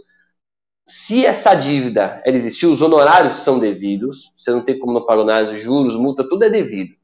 Se 0.89 1.25
essa 1.25 1.55
dívida 1.55 2.21
ela 2.27 2.37
existiu, 2.37 2.73
os 2.73 2.83
honorários 2.83 3.35
são 3.35 3.61
devidos. 3.61 4.33
Você 4.37 4.51
não 4.51 4.63
tem 4.63 4.77
como 4.77 4.93
não 4.93 5.07
pagar 5.07 5.23
honorários, 5.23 5.61
juros, 5.61 5.95
multa, 5.95 6.29
tudo 6.29 6.45
é 6.45 6.51
devido. 6.51 6.97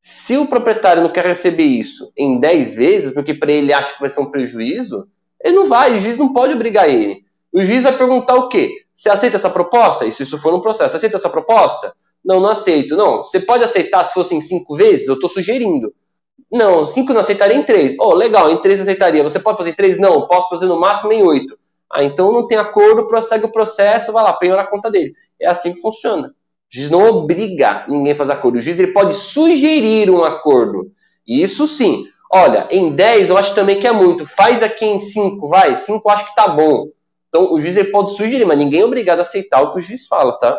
Se 0.00 0.36
o 0.36 0.46
proprietário 0.46 1.02
não 1.02 1.10
quer 1.10 1.26
receber 1.26 1.64
isso 1.64 2.12
em 2.16 2.38
10 2.38 2.76
vezes, 2.76 3.12
porque 3.12 3.34
para 3.34 3.50
ele 3.50 3.72
acha 3.72 3.94
que 3.94 4.00
vai 4.00 4.10
ser 4.10 4.20
um 4.20 4.30
prejuízo, 4.30 5.08
ele 5.42 5.56
não 5.56 5.66
vai, 5.66 5.96
o 5.96 5.98
juiz 5.98 6.16
não 6.16 6.32
pode 6.32 6.54
obrigar 6.54 6.88
ele. 6.88 7.24
O 7.52 7.64
juiz 7.64 7.82
vai 7.82 7.98
perguntar 7.98 8.36
o 8.36 8.48
quê? 8.48 8.84
Você 8.98 9.08
aceita 9.08 9.36
essa 9.36 9.48
proposta? 9.48 10.10
Se 10.10 10.24
isso 10.24 10.38
for 10.38 10.52
um 10.52 10.60
processo, 10.60 10.90
você 10.90 10.96
aceita 10.96 11.18
essa 11.18 11.30
proposta? 11.30 11.92
Não, 12.24 12.40
não 12.40 12.50
aceito. 12.50 12.96
Não, 12.96 13.18
você 13.18 13.38
pode 13.38 13.62
aceitar 13.62 14.02
se 14.02 14.12
fossem 14.12 14.40
cinco 14.40 14.74
vezes? 14.74 15.06
Eu 15.06 15.14
estou 15.14 15.30
sugerindo. 15.30 15.94
Não, 16.50 16.84
cinco 16.84 17.12
não 17.12 17.20
aceitaria 17.20 17.56
em 17.56 17.62
três. 17.62 17.94
Oh, 18.00 18.12
legal, 18.12 18.50
em 18.50 18.60
três 18.60 18.80
aceitaria. 18.80 19.22
Você 19.22 19.38
pode 19.38 19.56
fazer 19.56 19.70
em 19.70 19.74
três? 19.74 20.00
Não, 20.00 20.26
posso 20.26 20.48
fazer 20.48 20.66
no 20.66 20.80
máximo 20.80 21.12
em 21.12 21.22
oito. 21.22 21.56
Ah, 21.92 22.02
então 22.02 22.32
não 22.32 22.48
tem 22.48 22.58
acordo, 22.58 23.06
prossegue 23.06 23.44
o 23.44 23.52
processo, 23.52 24.12
vai 24.12 24.24
lá, 24.24 24.32
penhora 24.32 24.62
a 24.62 24.66
conta 24.66 24.90
dele. 24.90 25.12
É 25.40 25.46
assim 25.46 25.72
que 25.72 25.80
funciona. 25.80 26.26
O 26.26 26.32
juiz 26.68 26.90
não 26.90 27.06
obriga 27.08 27.84
ninguém 27.86 28.14
a 28.14 28.16
fazer 28.16 28.32
acordo. 28.32 28.58
O 28.58 28.60
juiz 28.60 28.80
ele 28.80 28.92
pode 28.92 29.14
sugerir 29.14 30.10
um 30.10 30.24
acordo. 30.24 30.90
Isso 31.24 31.68
sim. 31.68 32.04
Olha, 32.32 32.66
em 32.68 32.92
10 32.96 33.30
eu 33.30 33.38
acho 33.38 33.54
também 33.54 33.78
que 33.78 33.86
é 33.86 33.92
muito. 33.92 34.26
Faz 34.26 34.60
aqui 34.60 34.84
em 34.84 34.98
5, 34.98 35.48
vai. 35.48 35.76
5 35.76 36.02
eu 36.04 36.12
acho 36.12 36.26
que 36.26 36.34
tá 36.34 36.48
bom. 36.48 36.88
Então 37.28 37.52
o 37.52 37.60
juiz 37.60 37.76
ele 37.76 37.90
pode 37.90 38.16
sugerir, 38.16 38.44
mas 38.44 38.58
ninguém 38.58 38.80
é 38.80 38.84
obrigado 38.84 39.18
a 39.18 39.22
aceitar 39.22 39.62
o 39.62 39.72
que 39.72 39.78
o 39.78 39.82
juiz 39.82 40.06
fala, 40.06 40.38
tá? 40.38 40.58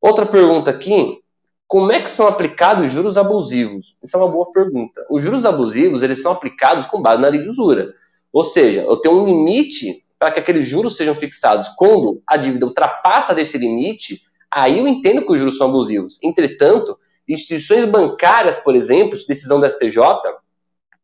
Outra 0.00 0.26
pergunta 0.26 0.70
aqui. 0.70 1.18
Como 1.66 1.90
é 1.90 2.00
que 2.00 2.10
são 2.10 2.28
aplicados 2.28 2.90
juros 2.90 3.16
abusivos? 3.16 3.96
Isso 4.02 4.16
é 4.16 4.20
uma 4.20 4.28
boa 4.28 4.52
pergunta. 4.52 5.04
Os 5.10 5.22
juros 5.22 5.44
abusivos, 5.44 6.02
eles 6.02 6.20
são 6.20 6.30
aplicados 6.30 6.86
com 6.86 7.00
base 7.00 7.22
na 7.22 7.28
lei 7.28 7.40
de 7.40 7.48
usura. 7.48 7.92
Ou 8.32 8.44
seja, 8.44 8.82
eu 8.82 8.96
tenho 8.98 9.22
um 9.22 9.24
limite 9.24 10.04
para 10.18 10.30
que 10.30 10.40
aqueles 10.40 10.66
juros 10.66 10.96
sejam 10.96 11.14
fixados. 11.14 11.68
Quando 11.76 12.22
a 12.26 12.36
dívida 12.36 12.66
ultrapassa 12.66 13.34
desse 13.34 13.56
limite, 13.56 14.20
aí 14.50 14.78
eu 14.78 14.86
entendo 14.86 15.24
que 15.24 15.32
os 15.32 15.38
juros 15.38 15.56
são 15.56 15.68
abusivos. 15.68 16.18
Entretanto, 16.22 16.96
instituições 17.28 17.84
bancárias, 17.86 18.56
por 18.58 18.76
exemplo, 18.76 19.18
decisão 19.26 19.58
da 19.58 19.68
STJ, 19.68 19.98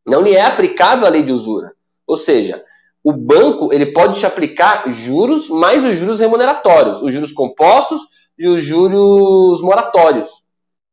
não 0.06 0.22
lhe 0.22 0.34
é 0.34 0.42
aplicável 0.42 1.06
a 1.06 1.10
lei 1.10 1.22
de 1.22 1.32
usura. 1.32 1.72
Ou 2.06 2.16
seja, 2.16 2.62
o 3.02 3.12
banco 3.12 3.72
ele 3.72 3.92
pode 3.92 4.18
te 4.18 4.26
aplicar 4.26 4.90
juros 4.90 5.48
mais 5.48 5.84
os 5.84 5.96
juros 5.96 6.20
remuneratórios, 6.20 7.00
os 7.00 7.12
juros 7.12 7.32
compostos 7.32 8.02
e 8.38 8.46
os 8.46 8.62
juros 8.62 9.60
moratórios. 9.62 10.28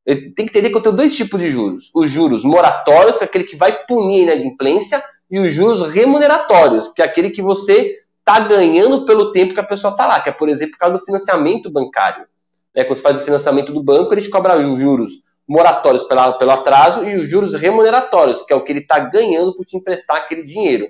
Ele 0.06 0.32
tem 0.32 0.46
que 0.46 0.52
entender 0.52 0.70
que 0.70 0.78
eu 0.78 0.82
tenho 0.82 0.96
dois 0.96 1.16
tipos 1.16 1.40
de 1.40 1.50
juros. 1.50 1.92
Os 1.94 2.10
juros 2.10 2.46
moratórios, 2.46 3.18
que 3.18 3.24
é 3.24 3.28
aquele 3.28 3.44
que 3.44 3.58
vai 3.58 3.86
punir 3.86 4.30
a 4.30 4.36
inadimplência, 4.36 5.04
e 5.30 5.40
os 5.40 5.54
juros 5.54 5.92
remuneratórios, 5.92 6.88
que 6.88 7.02
é 7.02 7.06
aquele 7.06 7.30
que 7.30 7.42
você 7.42 7.98
está 8.20 8.40
ganhando 8.40 9.06
pelo 9.06 9.32
tempo 9.32 9.54
que 9.54 9.60
a 9.60 9.64
pessoa 9.64 9.92
está 9.92 10.06
lá, 10.06 10.22
que 10.22 10.30
é, 10.30 10.32
por 10.32 10.48
exemplo, 10.48 10.74
por 10.74 10.80
causa 10.80 10.98
do 10.98 11.04
financiamento 11.04 11.70
bancário. 11.70 12.26
Né? 12.74 12.84
Quando 12.84 12.98
você 12.98 13.02
faz 13.02 13.18
o 13.18 13.26
financiamento 13.26 13.74
do 13.74 13.84
banco, 13.84 14.14
ele 14.14 14.22
te 14.22 14.30
cobra 14.30 14.58
os 14.58 14.80
juros 14.80 15.12
moratórios 15.48 16.04
pela, 16.04 16.34
pelo 16.34 16.52
atraso 16.52 17.04
e 17.06 17.18
os 17.18 17.30
juros 17.30 17.54
remuneratórios, 17.54 18.42
que 18.42 18.52
é 18.52 18.56
o 18.56 18.64
que 18.64 18.72
ele 18.72 18.80
está 18.80 19.00
ganhando 19.00 19.56
por 19.56 19.66
te 19.66 19.78
emprestar 19.78 20.18
aquele 20.18 20.44
dinheiro. 20.44 20.86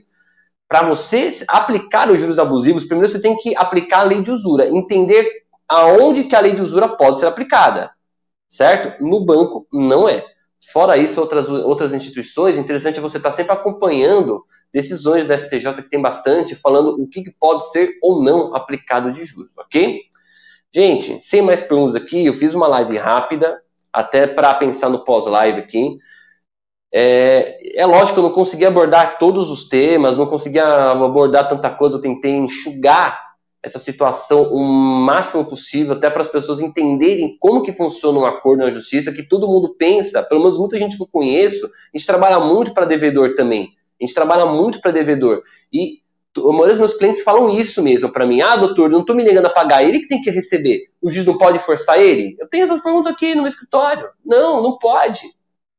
Para 0.67 0.87
você 0.87 1.31
aplicar 1.47 2.09
os 2.11 2.19
juros 2.19 2.39
abusivos, 2.39 2.83
primeiro 2.83 3.11
você 3.11 3.21
tem 3.21 3.37
que 3.37 3.55
aplicar 3.55 4.01
a 4.01 4.03
lei 4.03 4.21
de 4.21 4.31
usura, 4.31 4.67
entender 4.67 5.25
aonde 5.67 6.25
que 6.25 6.35
a 6.35 6.39
lei 6.39 6.53
de 6.53 6.61
usura 6.61 6.89
pode 6.89 7.19
ser 7.19 7.25
aplicada, 7.25 7.91
certo? 8.47 9.03
No 9.03 9.25
banco 9.25 9.67
não 9.71 10.07
é. 10.07 10.23
Fora 10.73 10.97
isso, 10.97 11.21
outras, 11.21 11.47
outras 11.47 11.93
instituições, 11.93 12.57
interessante 12.57 12.99
é 12.99 13.01
você 13.01 13.17
estar 13.17 13.29
tá 13.29 13.35
sempre 13.35 13.53
acompanhando 13.53 14.43
decisões 14.73 15.25
da 15.25 15.37
STJ, 15.37 15.75
que 15.75 15.89
tem 15.89 16.01
bastante, 16.01 16.55
falando 16.55 17.01
o 17.01 17.07
que, 17.07 17.23
que 17.23 17.31
pode 17.31 17.71
ser 17.71 17.97
ou 18.01 18.21
não 18.21 18.53
aplicado 18.53 19.11
de 19.11 19.25
juros, 19.25 19.57
ok? 19.57 20.01
Gente, 20.73 21.21
sem 21.21 21.41
mais 21.41 21.61
perguntas 21.61 21.95
aqui, 21.95 22.25
eu 22.25 22.33
fiz 22.33 22.53
uma 22.53 22.67
live 22.67 22.97
rápida, 22.97 23.61
até 23.93 24.27
para 24.27 24.53
pensar 24.53 24.89
no 24.89 25.03
pós-live 25.03 25.59
aqui. 25.59 25.97
É, 26.99 27.79
é 27.79 27.85
lógico 27.85 28.13
que 28.13 28.19
eu 28.21 28.23
não 28.23 28.31
consegui 28.31 28.65
abordar 28.65 29.19
todos 29.19 29.51
os 29.51 29.69
temas, 29.69 30.17
não 30.17 30.25
conseguia 30.25 30.63
abordar 30.63 31.47
tanta 31.47 31.69
coisa, 31.69 31.97
eu 31.97 32.01
tentei 32.01 32.31
enxugar 32.31 33.23
essa 33.61 33.77
situação 33.77 34.51
o 34.51 34.63
máximo 34.63 35.45
possível, 35.45 35.93
até 35.93 36.09
para 36.09 36.23
as 36.23 36.27
pessoas 36.27 36.59
entenderem 36.59 37.37
como 37.39 37.61
que 37.61 37.71
funciona 37.71 38.17
um 38.17 38.25
acordo 38.25 38.63
na 38.63 38.71
justiça, 38.71 39.11
que 39.11 39.21
todo 39.21 39.47
mundo 39.47 39.75
pensa, 39.77 40.23
pelo 40.23 40.41
menos 40.41 40.57
muita 40.57 40.79
gente 40.79 40.97
que 40.97 41.03
eu 41.03 41.07
conheço, 41.07 41.67
a 41.67 41.95
gente 41.95 42.07
trabalha 42.07 42.39
muito 42.39 42.73
para 42.73 42.83
devedor 42.83 43.35
também. 43.35 43.75
A 44.01 44.03
gente 44.03 44.15
trabalha 44.15 44.47
muito 44.47 44.81
para 44.81 44.89
devedor. 44.89 45.43
E 45.71 45.99
a 46.35 46.51
maioria 46.51 46.69
dos 46.69 46.79
meus 46.79 46.93
clientes 46.95 47.21
falam 47.21 47.47
isso 47.47 47.79
mesmo 47.83 48.11
para 48.11 48.25
mim. 48.25 48.41
Ah, 48.41 48.55
doutor, 48.55 48.89
não 48.89 49.01
estou 49.01 49.15
me 49.15 49.23
negando 49.23 49.45
a 49.45 49.53
pagar, 49.53 49.83
ele 49.83 49.99
que 49.99 50.07
tem 50.07 50.19
que 50.19 50.31
receber. 50.31 50.87
O 50.99 51.11
juiz 51.11 51.27
não 51.27 51.37
pode 51.37 51.59
forçar 51.59 52.01
ele? 52.01 52.35
Eu 52.39 52.49
tenho 52.49 52.63
essas 52.63 52.81
perguntas 52.81 53.13
aqui 53.13 53.35
no 53.35 53.43
meu 53.43 53.49
escritório. 53.49 54.09
Não, 54.25 54.63
não 54.63 54.79
pode. 54.79 55.21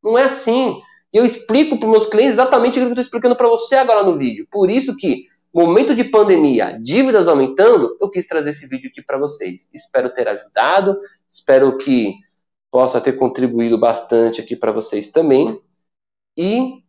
Não 0.00 0.16
é 0.16 0.22
assim. 0.22 0.80
E 1.12 1.16
eu 1.16 1.24
explico 1.24 1.78
para 1.78 1.88
meus 1.88 2.06
clientes 2.06 2.32
exatamente 2.32 2.72
o 2.72 2.74
que 2.74 2.80
eu 2.80 2.88
estou 2.88 3.02
explicando 3.02 3.36
para 3.36 3.48
você 3.48 3.76
agora 3.76 4.02
no 4.02 4.18
vídeo. 4.18 4.46
Por 4.50 4.70
isso 4.70 4.96
que 4.96 5.24
momento 5.52 5.94
de 5.94 6.04
pandemia, 6.04 6.78
dívidas 6.80 7.26
aumentando, 7.26 7.96
eu 8.00 8.10
quis 8.10 8.26
trazer 8.26 8.50
esse 8.50 8.66
vídeo 8.66 8.90
aqui 8.90 9.02
para 9.02 9.18
vocês. 9.18 9.68
Espero 9.72 10.12
ter 10.12 10.28
ajudado, 10.28 10.98
espero 11.28 11.76
que 11.76 12.14
possa 12.70 13.00
ter 13.00 13.12
contribuído 13.12 13.78
bastante 13.78 14.40
aqui 14.40 14.54
para 14.54 14.72
vocês 14.72 15.08
também. 15.08 15.60
E 16.36 16.82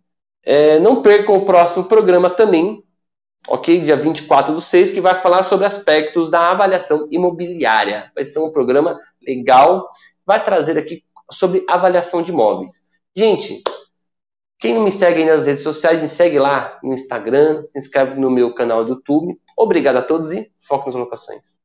é, 0.44 0.80
não 0.80 1.02
percam 1.02 1.36
o 1.36 1.46
próximo 1.46 1.86
programa 1.86 2.30
também, 2.30 2.84
ok? 3.48 3.82
Dia 3.82 3.96
24 3.96 4.54
do 4.54 4.62
6, 4.62 4.92
que 4.92 5.02
vai 5.02 5.16
falar 5.16 5.44
sobre 5.44 5.66
aspectos 5.66 6.30
da 6.30 6.52
avaliação 6.52 7.08
imobiliária. 7.10 8.12
Vai 8.14 8.26
ser 8.26 8.40
um 8.40 8.52
programa 8.52 9.00
legal, 9.26 9.90
vai 10.26 10.44
trazer 10.44 10.78
aqui 10.78 11.04
sobre 11.32 11.66
avaliação 11.68 12.22
de 12.22 12.32
imóveis. 12.32 12.86
Gente, 13.16 13.64
quem 14.60 14.76
não 14.76 14.84
me 14.84 14.92
segue 14.92 15.24
nas 15.24 15.46
redes 15.46 15.64
sociais, 15.64 16.02
me 16.02 16.10
segue 16.10 16.38
lá 16.38 16.78
no 16.84 16.94
Instagram, 16.94 17.66
se 17.68 17.80
inscreve 17.80 18.20
no 18.20 18.30
meu 18.30 18.54
canal 18.54 18.84
do 18.84 18.92
YouTube. 18.92 19.34
Obrigado 19.58 19.96
a 19.96 20.02
todos 20.02 20.34
e 20.34 20.52
foco 20.68 20.88
nas 20.88 20.96
locações. 20.96 21.60